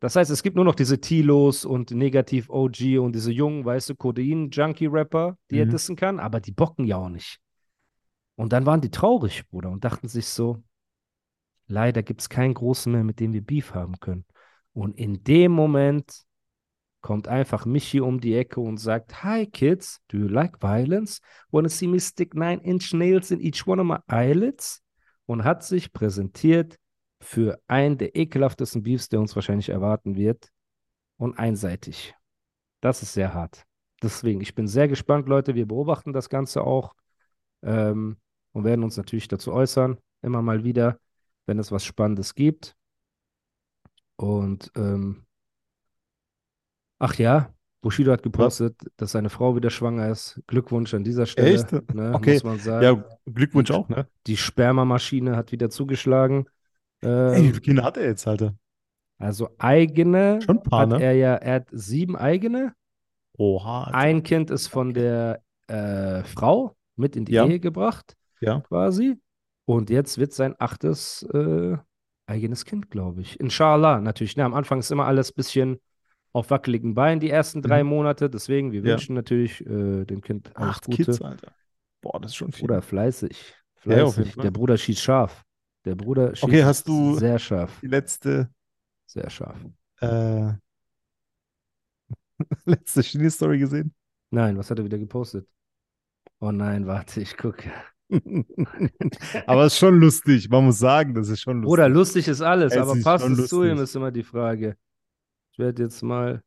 Das 0.00 0.16
heißt, 0.16 0.30
es 0.30 0.42
gibt 0.42 0.56
nur 0.56 0.64
noch 0.64 0.74
diese 0.74 1.00
Tilos 1.00 1.64
und 1.64 1.92
Negativ 1.92 2.50
OG 2.50 2.98
und 2.98 3.14
diese 3.14 3.30
jungen, 3.30 3.64
weißt 3.64 3.90
du, 3.90 3.94
Codein-Junkie-Rapper, 3.94 5.38
die 5.50 5.58
er 5.60 5.66
Mhm. 5.66 5.70
dissen 5.70 5.96
kann, 5.96 6.18
aber 6.18 6.40
die 6.40 6.50
bocken 6.50 6.86
ja 6.86 6.96
auch 6.96 7.08
nicht. 7.08 7.38
Und 8.34 8.52
dann 8.52 8.66
waren 8.66 8.80
die 8.80 8.90
traurig, 8.90 9.48
Bruder, 9.48 9.70
und 9.70 9.84
dachten 9.84 10.08
sich 10.08 10.26
so, 10.26 10.62
leider 11.68 12.02
gibt 12.02 12.20
es 12.22 12.28
keinen 12.28 12.54
Großen 12.54 12.90
mehr, 12.90 13.04
mit 13.04 13.20
dem 13.20 13.32
wir 13.32 13.42
Beef 13.44 13.74
haben 13.74 14.00
können. 14.00 14.24
Und 14.72 14.98
in 14.98 15.22
dem 15.24 15.52
Moment 15.52 16.24
kommt 17.02 17.28
einfach 17.28 17.66
Michi 17.66 18.00
um 18.00 18.20
die 18.20 18.34
Ecke 18.34 18.60
und 18.60 18.78
sagt, 18.78 19.22
Hi 19.22 19.46
kids, 19.46 20.00
do 20.08 20.18
you 20.18 20.28
like 20.28 20.62
violence? 20.62 21.20
Wanna 21.50 21.68
see 21.68 21.86
me 21.86 22.00
stick 22.00 22.34
nine 22.34 22.60
inch 22.62 22.92
nails 22.94 23.30
in 23.30 23.40
each 23.40 23.66
one 23.66 23.80
of 23.80 23.86
my 23.86 23.98
eyelids? 24.08 24.82
Und 25.26 25.44
hat 25.44 25.64
sich 25.64 25.92
präsentiert 25.92 26.78
für 27.20 27.60
einen 27.68 27.98
der 27.98 28.16
ekelhaftesten 28.16 28.82
Beefs, 28.82 29.08
der 29.08 29.20
uns 29.20 29.34
wahrscheinlich 29.34 29.68
erwarten 29.68 30.16
wird. 30.16 30.48
Und 31.16 31.38
einseitig. 31.38 32.14
Das 32.80 33.02
ist 33.02 33.12
sehr 33.12 33.32
hart. 33.32 33.64
Deswegen, 34.02 34.40
ich 34.40 34.54
bin 34.54 34.66
sehr 34.66 34.88
gespannt, 34.88 35.28
Leute. 35.28 35.54
Wir 35.54 35.66
beobachten 35.66 36.12
das 36.12 36.28
Ganze 36.28 36.64
auch 36.64 36.94
ähm, 37.62 38.16
und 38.52 38.64
werden 38.64 38.82
uns 38.82 38.96
natürlich 38.96 39.28
dazu 39.28 39.52
äußern, 39.52 39.98
immer 40.22 40.42
mal 40.42 40.64
wieder, 40.64 40.98
wenn 41.46 41.60
es 41.60 41.70
was 41.70 41.84
Spannendes 41.84 42.34
gibt. 42.34 42.74
Und 44.22 44.70
ähm, 44.76 45.24
ach 47.00 47.14
ja, 47.16 47.52
Bushido 47.80 48.12
hat 48.12 48.22
gepostet, 48.22 48.76
dass 48.96 49.10
seine 49.12 49.30
Frau 49.30 49.56
wieder 49.56 49.70
schwanger 49.70 50.08
ist. 50.08 50.40
Glückwunsch 50.46 50.94
an 50.94 51.02
dieser 51.02 51.26
Stelle. 51.26 51.54
Echt? 51.54 51.72
Ne, 51.94 52.12
Okay. 52.14 52.34
Muss 52.34 52.44
man 52.44 52.58
sagen. 52.60 52.84
Ja, 52.84 53.04
Glückwunsch 53.26 53.72
auch, 53.72 53.88
ne? 53.88 54.06
Die 54.28 54.36
Spermamaschine 54.36 55.36
hat 55.36 55.50
wieder 55.50 55.70
zugeschlagen. 55.70 56.46
Ey, 57.00 57.08
wie 57.08 57.08
Ähm, 57.08 57.44
viele 57.48 57.60
Kinder 57.60 57.82
hat 57.84 57.96
er 57.96 58.04
jetzt, 58.06 58.26
Alter? 58.28 58.54
also 59.18 59.50
eigene 59.58 60.40
Schon 60.42 60.58
ein 60.58 60.62
paar, 60.62 60.80
hat 60.82 60.88
ne? 60.90 61.02
er 61.02 61.12
ja, 61.14 61.34
er 61.34 61.54
hat 61.56 61.68
sieben 61.72 62.16
eigene. 62.16 62.74
Oha, 63.38 63.84
Alter. 63.84 63.98
Ein 63.98 64.22
Kind 64.22 64.50
ist 64.50 64.68
von 64.68 64.94
der 64.94 65.42
äh, 65.66 66.22
Frau 66.22 66.76
mit 66.96 67.16
in 67.16 67.24
die 67.24 67.32
Ja. 67.32 67.46
Ehe 67.46 67.58
gebracht, 67.58 68.16
Ja. 68.40 68.60
quasi. 68.60 69.16
Und 69.64 69.90
jetzt 69.90 70.18
wird 70.18 70.32
sein 70.32 70.54
achtes 70.58 71.22
äh, 71.34 71.76
eigenes 72.32 72.64
Kind, 72.64 72.90
glaube 72.90 73.20
ich. 73.20 73.38
Inshallah, 73.40 74.00
natürlich. 74.00 74.36
Ne, 74.36 74.44
am 74.44 74.54
Anfang 74.54 74.78
ist 74.80 74.90
immer 74.90 75.06
alles 75.06 75.30
ein 75.30 75.34
bisschen 75.36 75.80
auf 76.32 76.50
wackeligen 76.50 76.94
Beinen, 76.94 77.20
die 77.20 77.30
ersten 77.30 77.62
drei 77.62 77.82
Mhm. 77.84 77.90
Monate. 77.90 78.30
Deswegen, 78.30 78.72
wir 78.72 78.80
Ja. 78.80 78.92
wünschen 78.92 79.14
natürlich 79.14 79.60
äh, 79.66 80.04
dem 80.04 80.20
Kind 80.22 80.56
alles 80.56 80.76
Acht 80.76 80.86
Gute. 80.86 81.04
Kids, 81.04 81.20
Alter. 81.22 81.52
Boah, 82.00 82.18
das 82.20 82.32
ist 82.32 82.36
schon 82.36 82.52
viel. 82.52 82.66
Bruder, 82.66 82.82
fleißig. 82.82 83.54
Ja, 83.84 84.06
Fleißig. 84.06 84.26
jeden 84.28 84.42
Der. 84.42 84.50
Bruder 84.50 84.76
schießt 84.78 85.00
scharf. 85.02 85.44
Der 85.84 85.94
Bruder 85.94 86.30
schießt 86.34 86.44
Okay, 86.44 86.64
hast 86.64 86.88
du- 86.88 87.16
sehr 87.16 87.38
scharf. 87.38 87.78
Die 87.82 87.88
letzte, 87.88 88.48
Sehr 89.06 89.28
scharf. 89.30 89.58
äh, 90.00 90.52
letzte 92.64 93.02
Shinny-Story 93.02 93.58
gesehen? 93.58 93.94
Nein, 94.30 94.56
was 94.56 94.70
hat 94.70 94.78
er 94.78 94.84
wieder 94.84 94.98
gepostet? 94.98 95.46
Oh 96.40 96.50
nein, 96.50 96.86
warte, 96.86 97.20
ich 97.20 97.36
gucke. 97.36 97.70
Aber 99.46 99.64
es 99.64 99.74
ist 99.74 99.78
schon 99.78 99.98
lustig. 100.00 100.48
Man 100.50 100.64
muss 100.66 100.78
sagen, 100.78 101.14
das 101.14 101.28
ist 101.28 101.40
schon 101.40 101.58
lustig. 101.62 101.68
Bruder, 101.68 101.88
lustig 101.88 102.28
ist 102.28 102.40
alles, 102.42 102.72
Es 102.72 102.78
aber 102.78 102.96
ist 102.96 103.04
passt 103.04 103.26
es 103.26 103.48
zu 103.48 103.62
ihm, 103.62 103.70
lustig. 103.70 103.84
ist 103.84 103.96
immer 103.96 104.10
die 104.10 104.22
Frage. 104.22 104.76
Ich 105.52 105.58
werde 105.58 105.82
jetzt 105.82 106.02
mal, 106.02 106.42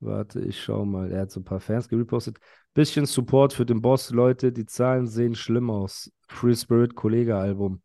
warte, 0.00 0.40
ich 0.40 0.62
schau 0.62 0.84
mal. 0.84 1.10
Er 1.12 1.22
hat 1.22 1.30
so 1.30 1.40
ein 1.40 1.44
paar 1.44 1.60
Fans 1.60 1.88
gepostet. 1.88 2.38
Bisschen 2.74 3.06
Support 3.06 3.52
für 3.52 3.66
den 3.66 3.82
Boss, 3.82 4.10
Leute. 4.10 4.52
Die 4.52 4.66
Zahlen 4.66 5.06
sehen 5.06 5.34
schlimm 5.34 5.70
aus. 5.70 6.10
Free 6.28 6.54
Spirit 6.54 6.94
Kollege 6.94 7.36
Album. 7.36 7.82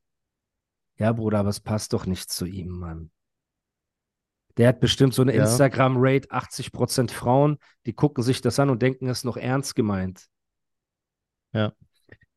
Ja, 0.98 1.12
Bruder, 1.14 1.40
aber 1.40 1.50
es 1.50 1.60
passt 1.60 1.94
doch 1.94 2.06
nicht 2.06 2.32
zu 2.32 2.46
ihm, 2.46 2.70
Mann. 2.70 3.12
Der 4.58 4.70
hat 4.70 4.80
bestimmt 4.80 5.14
so 5.14 5.22
eine 5.22 5.36
Ja. 5.36 5.44
Instagram-Rate, 5.44 6.32
80% 6.32 7.12
Frauen, 7.12 7.58
die 7.86 7.94
gucken 7.94 8.24
sich 8.24 8.42
das 8.42 8.60
an 8.60 8.72
und 8.72 8.82
denken, 8.82 9.08
es 9.08 9.20
ist 9.20 9.24
noch 9.24 9.38
ernst 9.38 9.76
gemeint. 9.76 10.26
Ja. 11.54 11.74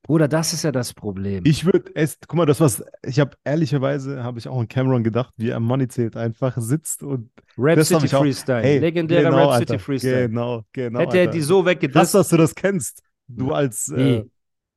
Bruder, 0.02 0.28
das 0.28 0.52
ist 0.54 0.62
ja 0.64 0.72
das 0.72 0.94
Problem. 0.94 1.44
Ich 1.44 1.64
würde 1.66 1.90
es, 1.94 2.18
guck 2.26 2.34
mal, 2.36 2.46
das 2.46 2.60
was, 2.60 2.82
ich 3.04 3.20
habe 3.20 3.36
ehrlicherweise, 3.44 4.24
habe 4.24 4.38
ich 4.38 4.48
auch 4.48 4.58
an 4.58 4.66
Cameron 4.66 5.04
gedacht, 5.04 5.32
wie 5.36 5.50
er 5.50 5.60
Money 5.60 5.88
zählt, 5.88 6.16
einfach 6.16 6.56
sitzt 6.58 7.02
und 7.02 7.30
Rap 7.58 7.76
das 7.76 7.88
City 7.88 8.14
auch- 8.16 8.20
Freestyle, 8.22 8.62
Hey, 8.62 8.78
legendärer 8.78 9.30
genau, 9.30 9.50
Rap 9.50 9.58
City 9.60 9.72
Alter. 9.72 9.84
Freestyle. 9.84 10.28
Genau, 10.28 10.64
genau. 10.72 11.00
Hätte 11.00 11.18
er 11.18 11.26
die 11.26 11.42
so 11.42 11.58
Krass, 11.62 11.66
weggedisst, 11.66 12.14
dass 12.14 12.28
du 12.28 12.36
das 12.38 12.54
kennst. 12.54 13.02
Du 13.28 13.52
als, 13.52 13.88
äh, 13.90 13.96
Wie? 14.24 14.30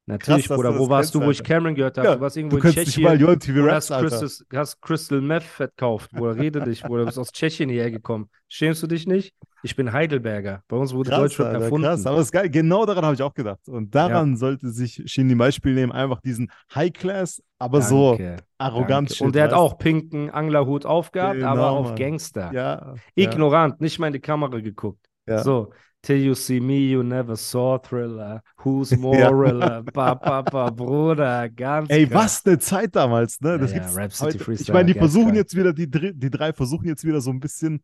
Natürlich, 0.05 0.47
dass 0.47 0.57
Bruder. 0.57 0.73
du 0.73 0.79
Wo 0.79 0.89
warst 0.89 1.15
du, 1.15 1.21
wo 1.21 1.31
ich. 1.31 1.41
Cameron 1.43 1.75
gehört 1.75 1.97
habe? 1.97 2.07
Ja, 2.09 2.15
du 2.15 2.21
warst 2.21 2.35
irgendwo 2.35 2.57
du 2.57 2.67
in 2.67 2.73
kannst 2.73 2.77
nicht 2.87 2.99
mal 2.99 3.17
Tschechien 3.17 3.39
TV 3.39 3.65
Raps, 3.65 3.89
hast. 3.89 4.01
Crystal, 4.01 4.47
hast 4.59 4.81
Crystal 4.81 5.21
Meth 5.21 5.43
verkauft. 5.43 6.11
Bruder, 6.11 6.35
rede 6.35 6.61
dich, 6.61 6.83
Bruder. 6.83 7.01
Du 7.01 7.05
bist 7.07 7.19
aus 7.19 7.31
Tschechien 7.31 7.69
hierher 7.69 7.89
gekommen. 7.91 8.29
Schämst 8.49 8.83
du 8.83 8.87
dich 8.87 9.07
nicht? 9.07 9.33
Ich 9.65 9.77
bin 9.77 9.93
Heidelberger. 9.93 10.61
Bei 10.67 10.75
uns 10.75 10.93
wurde 10.93 11.09
Krass, 11.11 11.39
Alter, 11.39 11.53
erfunden. 11.53 11.87
krass. 11.87 12.05
Aber 12.05 12.19
ist 12.19 12.33
geil. 12.33 12.49
Genau 12.49 12.85
daran 12.85 13.05
habe 13.05 13.15
ich 13.15 13.21
auch 13.21 13.33
gedacht. 13.33 13.59
Und 13.69 13.95
daran 13.95 14.35
sollte 14.35 14.69
sich 14.71 15.01
Shindy 15.05 15.35
Beispiel 15.35 15.73
nehmen. 15.73 15.93
Einfach 15.93 16.19
diesen 16.19 16.51
High-Class, 16.75 17.41
aber 17.59 17.81
so 17.81 18.17
Danke, 18.17 18.35
arrogant 18.57 19.11
danke. 19.11 19.23
Und 19.23 19.35
der 19.35 19.45
hat 19.45 19.51
du? 19.53 19.55
auch 19.55 19.77
pinken 19.77 20.29
Anglerhut 20.29 20.85
aufgehabt, 20.85 21.41
aber 21.43 21.55
Genau, 21.61 21.77
auf 21.77 21.87
Mann. 21.87 21.95
Gangster. 21.95 22.51
Ja, 22.53 22.95
ja, 23.15 23.23
Ignorant, 23.23 23.79
nicht 23.79 23.99
mal 23.99 24.07
in 24.07 24.13
die 24.13 24.19
Kamera 24.19 24.59
geguckt. 24.59 25.07
ja. 25.27 25.41
So, 25.41 25.71
till 26.03 26.17
you 26.23 26.35
see 26.35 26.59
me, 26.59 26.79
you 26.91 27.03
never 27.03 27.35
saw 27.35 27.79
Thriller. 27.79 28.43
Who's 28.63 28.95
moral? 28.97 29.83
Ba, 29.83 30.15
ba, 30.15 30.43
ba, 30.43 30.69
Bruder, 30.69 31.49
ganz 31.49 31.89
Ey, 31.89 32.05
krass. 32.07 32.43
was 32.43 32.45
eine 32.45 32.59
Zeit 32.59 32.95
damals, 32.95 33.41
ne? 33.41 33.57
Ja, 33.57 33.57
Das 33.57 33.71
ja, 33.73 33.79
gibt's 33.79 34.19
City 34.19 34.37
heute. 34.37 34.37
Ich 34.37 34.43
Freestyle, 34.43 34.73
meine, 34.73 34.93
die 34.93 34.99
versuchen 34.99 35.27
geil. 35.29 35.37
jetzt 35.37 35.55
wieder, 35.55 35.73
die, 35.73 35.89
die 35.89 36.29
drei 36.29 36.53
versuchen 36.53 36.87
jetzt 36.87 37.03
wieder 37.05 37.21
so 37.21 37.31
ein 37.31 37.39
bisschen 37.39 37.83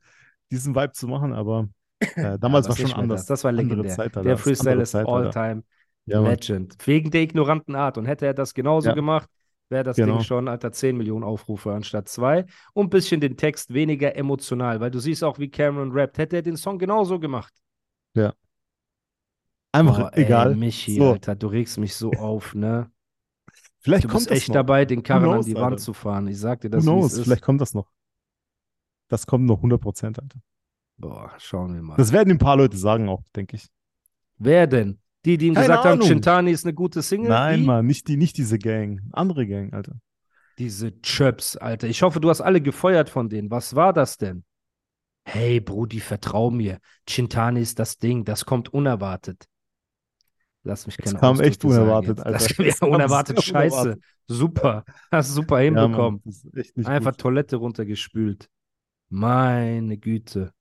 diesen 0.52 0.76
Vibe 0.76 0.92
zu 0.94 1.08
machen, 1.08 1.34
aber 1.34 1.70
äh, 2.16 2.38
damals 2.40 2.68
Ja, 2.68 2.70
war 2.70 2.76
schon 2.78 2.94
anders. 2.94 3.22
Das, 3.22 3.28
das 3.28 3.44
war 3.44 3.52
Andere 3.56 3.82
legendär. 3.82 3.96
Zeit, 3.96 4.16
Alter. 4.18 4.24
Der 4.24 4.38
Freestyle 4.38 4.72
andere 4.72 4.84
ist 4.84 4.96
all-time 4.96 5.64
Ja. 6.06 6.22
Legend. 6.22 6.76
Wegen 6.86 7.12
der 7.12 7.22
ignoranten 7.22 7.76
Art. 7.76 7.98
Und 7.98 8.06
hätte 8.06 8.26
er 8.26 8.34
das 8.34 8.54
genauso 8.54 8.90
Ja. 8.90 8.96
gemacht, 8.96 9.30
wäre 9.70 9.84
das 9.84 9.98
Genau. 9.98 10.16
Ding 10.16 10.24
schon, 10.24 10.48
Alter, 10.48 10.72
10 10.72 10.98
Millionen 10.98 11.24
Aufrufe 11.24 11.72
anstatt 11.74 12.10
zwei. 12.10 12.46
Und 12.74 12.88
ein 12.88 12.90
bisschen 12.90 13.22
den 13.22 13.38
Text 13.38 13.74
weniger 13.74 14.16
emotional, 14.16 14.80
weil 14.80 14.92
du 14.92 15.00
siehst 15.00 15.24
auch, 15.24 15.40
wie 15.40 15.50
Cameron 15.50 15.92
rappt. 15.92 16.18
Hätte 16.18 16.38
er 16.38 16.42
den 16.42 16.58
Song 16.58 16.80
genauso 16.80 17.20
gemacht. 17.20 17.54
Einfach 19.72 19.98
Boah, 20.00 20.12
ey, 20.18 20.24
egal. 20.26 20.56
Michi, 20.56 20.96
So. 20.96 21.12
Alter, 21.14 21.36
du 21.36 21.48
regst 21.48 21.78
mich 21.78 21.96
so 21.96 22.12
auf, 22.12 22.56
ne? 22.56 22.92
Vielleicht 23.82 24.06
Du 24.06 24.08
kommt 24.10 24.20
bist 24.22 24.32
das 24.32 24.38
echt 24.40 24.48
noch. 24.50 24.56
dabei, 24.56 24.86
den 24.86 25.04
Karren 25.04 25.24
an 25.26 25.30
knows, 25.32 25.46
die 25.46 25.56
Wand 25.56 25.74
Alter? 25.74 25.78
zu 25.78 25.94
fahren. 25.94 26.28
Ich 26.28 26.40
sag 26.40 26.62
dir 26.62 26.70
Who 26.70 26.72
das, 26.72 26.80
es 26.80 26.86
knows? 26.86 27.20
Vielleicht 27.20 27.44
kommt 27.44 27.62
das 27.62 27.74
noch. 27.74 27.92
Das 29.10 29.26
kommt 29.26 29.46
noch 29.46 29.62
100%, 29.62 30.20
Alter. 30.20 30.40
Boah, 30.98 31.32
schauen 31.38 31.74
wir 31.76 31.82
mal. 31.82 31.96
Das 31.98 32.12
werden 32.12 32.32
ein 32.32 32.38
paar 32.40 32.58
Leute 32.58 32.78
sagen 32.78 33.08
auch, 33.10 33.24
denke 33.36 33.56
ich. 33.56 33.68
Wer 34.38 34.68
denn? 34.68 35.00
Die, 35.26 35.38
die 35.38 35.48
ihm 35.48 35.54
Keine 35.54 35.68
gesagt 35.68 35.86
haben, 35.86 35.94
Ahnung. 35.94 36.08
Chintani 36.08 36.52
ist 36.52 36.66
eine 36.66 36.74
gute 36.74 37.02
Single? 37.02 37.30
Nein, 37.30 37.60
Die? 37.62 37.66
Mann, 37.66 37.86
nicht, 37.86 38.08
die, 38.08 38.18
nicht 38.18 38.38
diese 38.38 38.58
Gang. 38.58 39.02
Andere 39.12 39.46
Gang, 39.48 39.74
Alter. 39.74 39.96
Diese 40.58 41.00
Chöps, 41.02 41.56
Alter. 41.58 41.88
Ich 41.88 42.02
hoffe, 42.02 42.20
du 42.20 42.30
hast 42.30 42.42
alle 42.42 42.62
gefeuert 42.62 43.10
von 43.10 43.30
denen. 43.30 43.50
Was 43.50 43.76
war 43.76 43.94
das 43.94 44.18
denn? 44.18 44.44
Hey, 45.32 45.60
Brudi, 45.60 46.00
vertrau 46.00 46.50
mir. 46.50 46.80
Chintani 47.08 47.62
ist 47.62 47.78
das 47.78 47.98
Ding. 47.98 48.26
Das 48.26 48.46
kommt 48.46 48.74
unerwartet. 48.74 49.46
Lass 50.64 50.88
mich 50.88 50.98
keine 50.98 51.20
kam 51.20 51.40
echt 51.40 51.64
Ausdrücke 51.64 51.82
unerwartet. 51.82 52.20
Alter. 52.20 52.32
Das 52.32 52.58
ja, 52.58 52.88
unerwartet 52.88 53.42
scheiße. 53.44 53.76
unerwartet. 53.76 54.04
Super. 54.28 54.86
Hast 55.12 55.30
du 55.30 55.34
super 55.36 55.60
Ja, 55.60 55.66
hinbekommen. 55.66 56.22
das 56.26 56.44
ist 56.54 56.78
nicht 56.78 56.88
Einfach 56.88 57.12
gut. 57.12 57.22
Toilette 57.22 57.58
runtergespült. 57.58 58.50
Meine 59.10 59.98
Güte. 59.98 60.52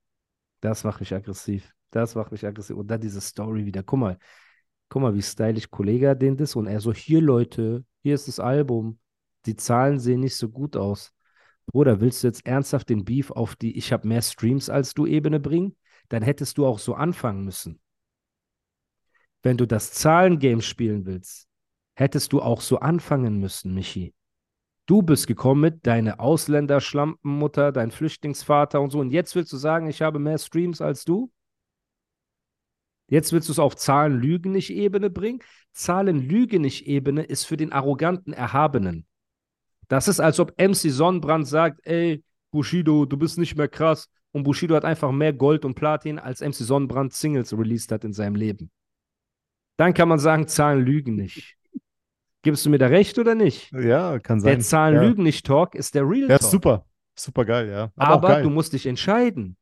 Das 0.61 0.85
macht 0.85 1.01
mich 1.01 1.15
aggressiv. 1.15 1.73
Das 1.91 2.15
macht 2.15 2.31
mich 2.31 2.47
aggressiv. 2.47 2.77
Und 2.77 2.89
dann 2.89 3.01
diese 3.01 3.21
Story 3.21 3.65
wieder. 3.65 3.83
Guck 3.83 3.99
mal. 3.99 4.19
Guck 4.91 5.03
mal, 5.03 5.15
wie 5.15 5.23
stylisch 5.23 5.71
Kollege 5.71 6.15
den 6.15 6.37
das. 6.37 6.57
Und 6.57 6.67
er 6.67 6.81
so, 6.81 6.93
hier 6.93 7.23
Leute, 7.23 7.85
hier 8.03 8.15
ist 8.15 8.29
das 8.29 8.39
Album. 8.39 8.99
Die 9.47 9.57
Zahlen 9.57 9.99
sehen 9.99 10.21
nicht 10.21 10.37
so 10.37 10.49
gut 10.49 10.77
aus. 10.77 11.13
Bruder, 11.69 12.01
willst 12.01 12.23
du 12.23 12.29
jetzt 12.29 12.47
ernsthaft 12.47 12.89
den 12.89 13.05
Beef 13.05 13.31
auf 13.31 13.55
die 13.55 13.77
Ich 13.77 13.93
habe 13.93 14.09
mehr 14.09 14.23
Streams 14.23 14.71
als 14.71 14.95
du 14.95 15.07
Ebene 15.07 15.39
bringen? 15.39 15.77
Dann 16.09 16.23
hättest 16.23 16.57
du 16.57 16.67
auch 16.67 16.79
so 16.79 16.95
anfangen 16.95 17.45
müssen. 17.45 17.81
Wenn 19.43 19.59
du 19.59 19.67
das 19.67 19.93
Zahlengame 19.93 20.63
spielen 20.63 21.05
willst, 21.05 21.47
hättest 21.95 22.33
du 22.33 22.41
auch 22.41 22.63
so 22.63 22.81
anfangen 22.81 23.39
müssen, 23.39 23.75
Michi. 23.75 24.15
Du 24.87 25.03
bist 25.03 25.27
gekommen 25.27 25.61
mit 25.61 25.87
deine 25.87 26.19
Ausländerschlampenmutter, 26.19 27.73
dein 27.73 27.91
Flüchtlingsvater 27.91 28.81
und 28.81 28.91
so. 28.91 29.01
Und 29.01 29.11
jetzt 29.11 29.35
willst 29.35 29.53
du 29.53 29.59
sagen, 29.59 29.87
ich 29.89 30.01
habe 30.01 30.19
mehr 30.19 30.39
Streams 30.39 30.81
als 30.81 31.05
du? 31.05 31.31
Jetzt 33.11 33.33
willst 33.33 33.49
du 33.49 33.53
es 33.53 33.59
auf 33.59 33.77
Zahlen 33.77 34.19
Lügen 34.19 34.53
nicht 34.53 34.71
Ebene 34.71 35.11
bringen? 35.11 35.41
Zahlen 35.73 36.27
Lüge 36.27 36.59
nicht 36.59 36.87
Ebene 36.87 37.23
ist 37.23 37.45
für 37.45 37.59
den 37.59 37.73
arroganten 37.73 38.33
Erhabenen. 38.33 39.07
Das 39.89 40.09
ist, 40.09 40.21
als 40.21 40.39
ob 40.39 40.53
MC 40.59 40.91
Sonnenbrand 40.91 41.47
sagt, 41.47 41.81
ey, 41.87 42.23
Bushido, 42.51 43.05
du 43.07 43.17
bist 43.17 43.39
nicht 43.39 43.57
mehr 43.57 43.69
krass. 43.69 44.09
Und 44.33 44.43
Bushido 44.43 44.75
hat 44.75 44.85
einfach 44.85 45.11
mehr 45.11 45.33
Gold 45.33 45.65
und 45.65 45.75
Platin, 45.75 46.19
als 46.19 46.41
MC 46.41 46.55
Sonnenbrand 46.55 47.15
Singles 47.15 47.53
released 47.57 47.91
hat 47.91 48.05
in 48.05 48.13
seinem 48.13 48.35
Leben. 48.35 48.71
Dann 49.79 49.95
kann 49.95 50.09
man 50.09 50.19
sagen, 50.19 50.47
Zahlen 50.47 50.85
lügen 50.85 51.15
nicht. 51.15 51.57
Gibst 52.43 52.67
du 52.67 52.71
mir 52.71 52.79
da 52.79 52.87
recht 52.87 53.19
oder 53.19 53.35
nicht? 53.35 53.73
Ja, 53.73 54.19
kann 54.19 54.41
sein. 54.41 54.53
Der 54.53 54.61
Zahlen 54.61 54.95
ja. 54.97 55.03
lügen 55.03 55.23
nicht 55.23 55.47
Talk 55.47 55.75
ist 55.75 55.95
der 55.95 56.09
Real 56.09 56.29
Ja, 56.29 56.39
Talk. 56.39 56.51
super. 56.51 56.87
Super 57.15 57.45
geil, 57.45 57.69
ja. 57.69 57.91
Aber, 57.97 58.29
Aber 58.29 58.43
du 58.43 58.51
musst 58.51 58.75
dich 58.75 58.87
entscheiden. 58.87 59.57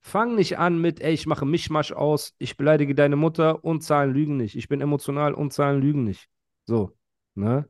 Fang 0.00 0.34
nicht 0.34 0.58
an 0.58 0.80
mit, 0.80 1.00
ey, 1.00 1.12
ich 1.12 1.26
mache 1.26 1.46
Mischmasch 1.46 1.92
aus, 1.92 2.34
ich 2.38 2.56
beleidige 2.56 2.94
deine 2.94 3.16
Mutter 3.16 3.64
und 3.64 3.82
Zahlen 3.82 4.12
lügen 4.12 4.36
nicht. 4.36 4.56
Ich 4.56 4.68
bin 4.68 4.80
emotional 4.80 5.34
und 5.34 5.52
Zahlen 5.52 5.80
lügen 5.80 6.04
nicht. 6.04 6.28
So, 6.66 6.96
ne? 7.34 7.68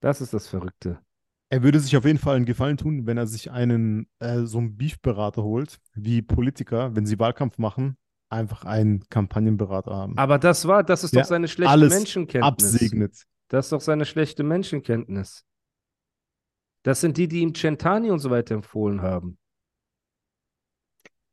Das 0.00 0.20
ist 0.20 0.32
das 0.32 0.48
Verrückte. 0.48 1.00
Er 1.52 1.62
würde 1.62 1.80
sich 1.80 1.94
auf 1.98 2.06
jeden 2.06 2.18
Fall 2.18 2.36
einen 2.36 2.46
Gefallen 2.46 2.78
tun, 2.78 3.06
wenn 3.06 3.18
er 3.18 3.26
sich 3.26 3.50
einen 3.50 4.08
äh, 4.20 4.40
so 4.44 4.56
einen 4.56 4.78
Beef-Berater 4.78 5.42
holt, 5.42 5.80
wie 5.94 6.22
Politiker, 6.22 6.96
wenn 6.96 7.04
sie 7.04 7.18
Wahlkampf 7.18 7.58
machen, 7.58 7.98
einfach 8.30 8.64
einen 8.64 9.06
Kampagnenberater 9.10 9.94
haben. 9.94 10.16
Aber 10.16 10.38
das 10.38 10.66
war, 10.66 10.82
das 10.82 11.04
ist 11.04 11.14
Ja, 11.14 11.20
doch 11.20 11.28
seine 11.28 11.48
schlechte 11.48 11.70
alles 11.70 11.92
Menschenkenntnis. 11.92 12.72
Absegnet. 12.72 13.22
Das 13.48 13.66
ist 13.66 13.72
doch 13.72 13.82
seine 13.82 14.06
schlechte 14.06 14.44
Menschenkenntnis. 14.44 15.44
Das 16.84 17.02
sind 17.02 17.18
die, 17.18 17.28
die 17.28 17.40
ihm 17.40 17.54
Centani 17.54 18.10
und 18.10 18.20
so 18.20 18.30
weiter 18.30 18.54
empfohlen 18.54 19.02
haben. 19.02 19.36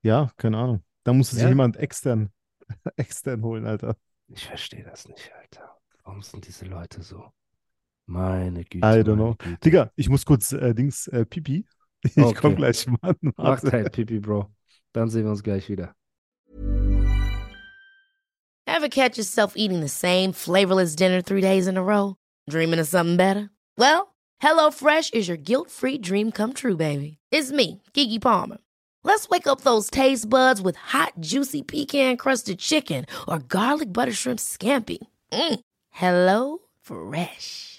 Ja, 0.02 0.32
keine 0.38 0.58
Ahnung. 0.58 0.84
Da 1.06 1.14
muss 1.14 1.32
sich 1.32 1.40
Ja? 1.40 1.48
jemand 1.48 1.78
extern, 1.78 2.30
extern 2.98 3.42
holen, 3.44 3.66
Alter. 3.66 3.96
Ich 4.28 4.46
verstehe 4.46 4.84
das 4.84 5.08
nicht, 5.08 5.32
Alter. 5.34 5.78
Warum 6.04 6.22
sind 6.22 6.48
diese 6.48 6.66
Leute 6.66 7.02
so? 7.02 7.32
Meine 8.10 8.64
Güte. 8.66 8.84
I 8.84 9.04
don't 9.04 9.16
know. 9.18 9.36
Güte. 9.38 9.60
Digga, 9.64 9.92
ich 9.96 10.10
muss 10.10 10.26
kurz 10.26 10.52
äh, 10.52 10.74
Dings 10.74 11.08
äh, 11.08 11.26
Pipi. 11.26 11.66
Ich 12.04 12.18
Okay. 12.18 12.34
komm 12.40 12.56
gleich, 12.56 12.88
Mann. 12.88 13.16
Mach 13.22 13.62
Warte. 13.62 13.72
halt, 13.72 13.92
Pipi, 13.92 14.20
Bro. 14.20 14.50
Dann 14.94 15.10
sehen 15.10 15.26
wir 15.26 15.32
uns 15.32 15.44
gleich 15.44 15.68
wieder. 15.70 15.94
Ever 18.66 18.88
catch 18.90 19.18
yourself 19.18 19.54
eating 19.58 19.82
the 19.82 19.90
same 19.90 20.32
flavorless 20.32 20.96
dinner 20.96 21.22
three 21.22 21.42
days 21.42 21.68
in 21.68 21.78
a 21.78 21.82
row? 21.84 22.16
Dreaming 22.50 22.80
of 22.80 22.88
something 22.88 23.18
better? 23.18 23.50
Well, 23.78 24.16
HelloFresh 24.42 25.14
is 25.14 25.28
your 25.28 25.38
guilt-free 25.38 25.98
dream 26.00 26.32
come 26.32 26.54
true, 26.54 26.78
baby. 26.78 27.18
It's 27.32 27.52
me, 27.52 27.82
Kiki 27.94 28.18
Palmer. 28.20 28.58
Let's 29.04 29.28
wake 29.30 29.48
up 29.48 29.62
those 29.62 29.90
taste 29.90 30.30
buds 30.30 30.62
with 30.62 30.78
hot, 30.78 31.14
juicy 31.20 31.62
pecan-crusted 31.64 32.60
chicken 32.60 33.06
or 33.28 33.40
garlic 33.40 33.92
butter 33.92 34.14
shrimp 34.14 34.40
scampi. 34.40 35.00
Mm. 35.34 35.60
Hello 35.90 36.60
Fresh. 36.82 37.79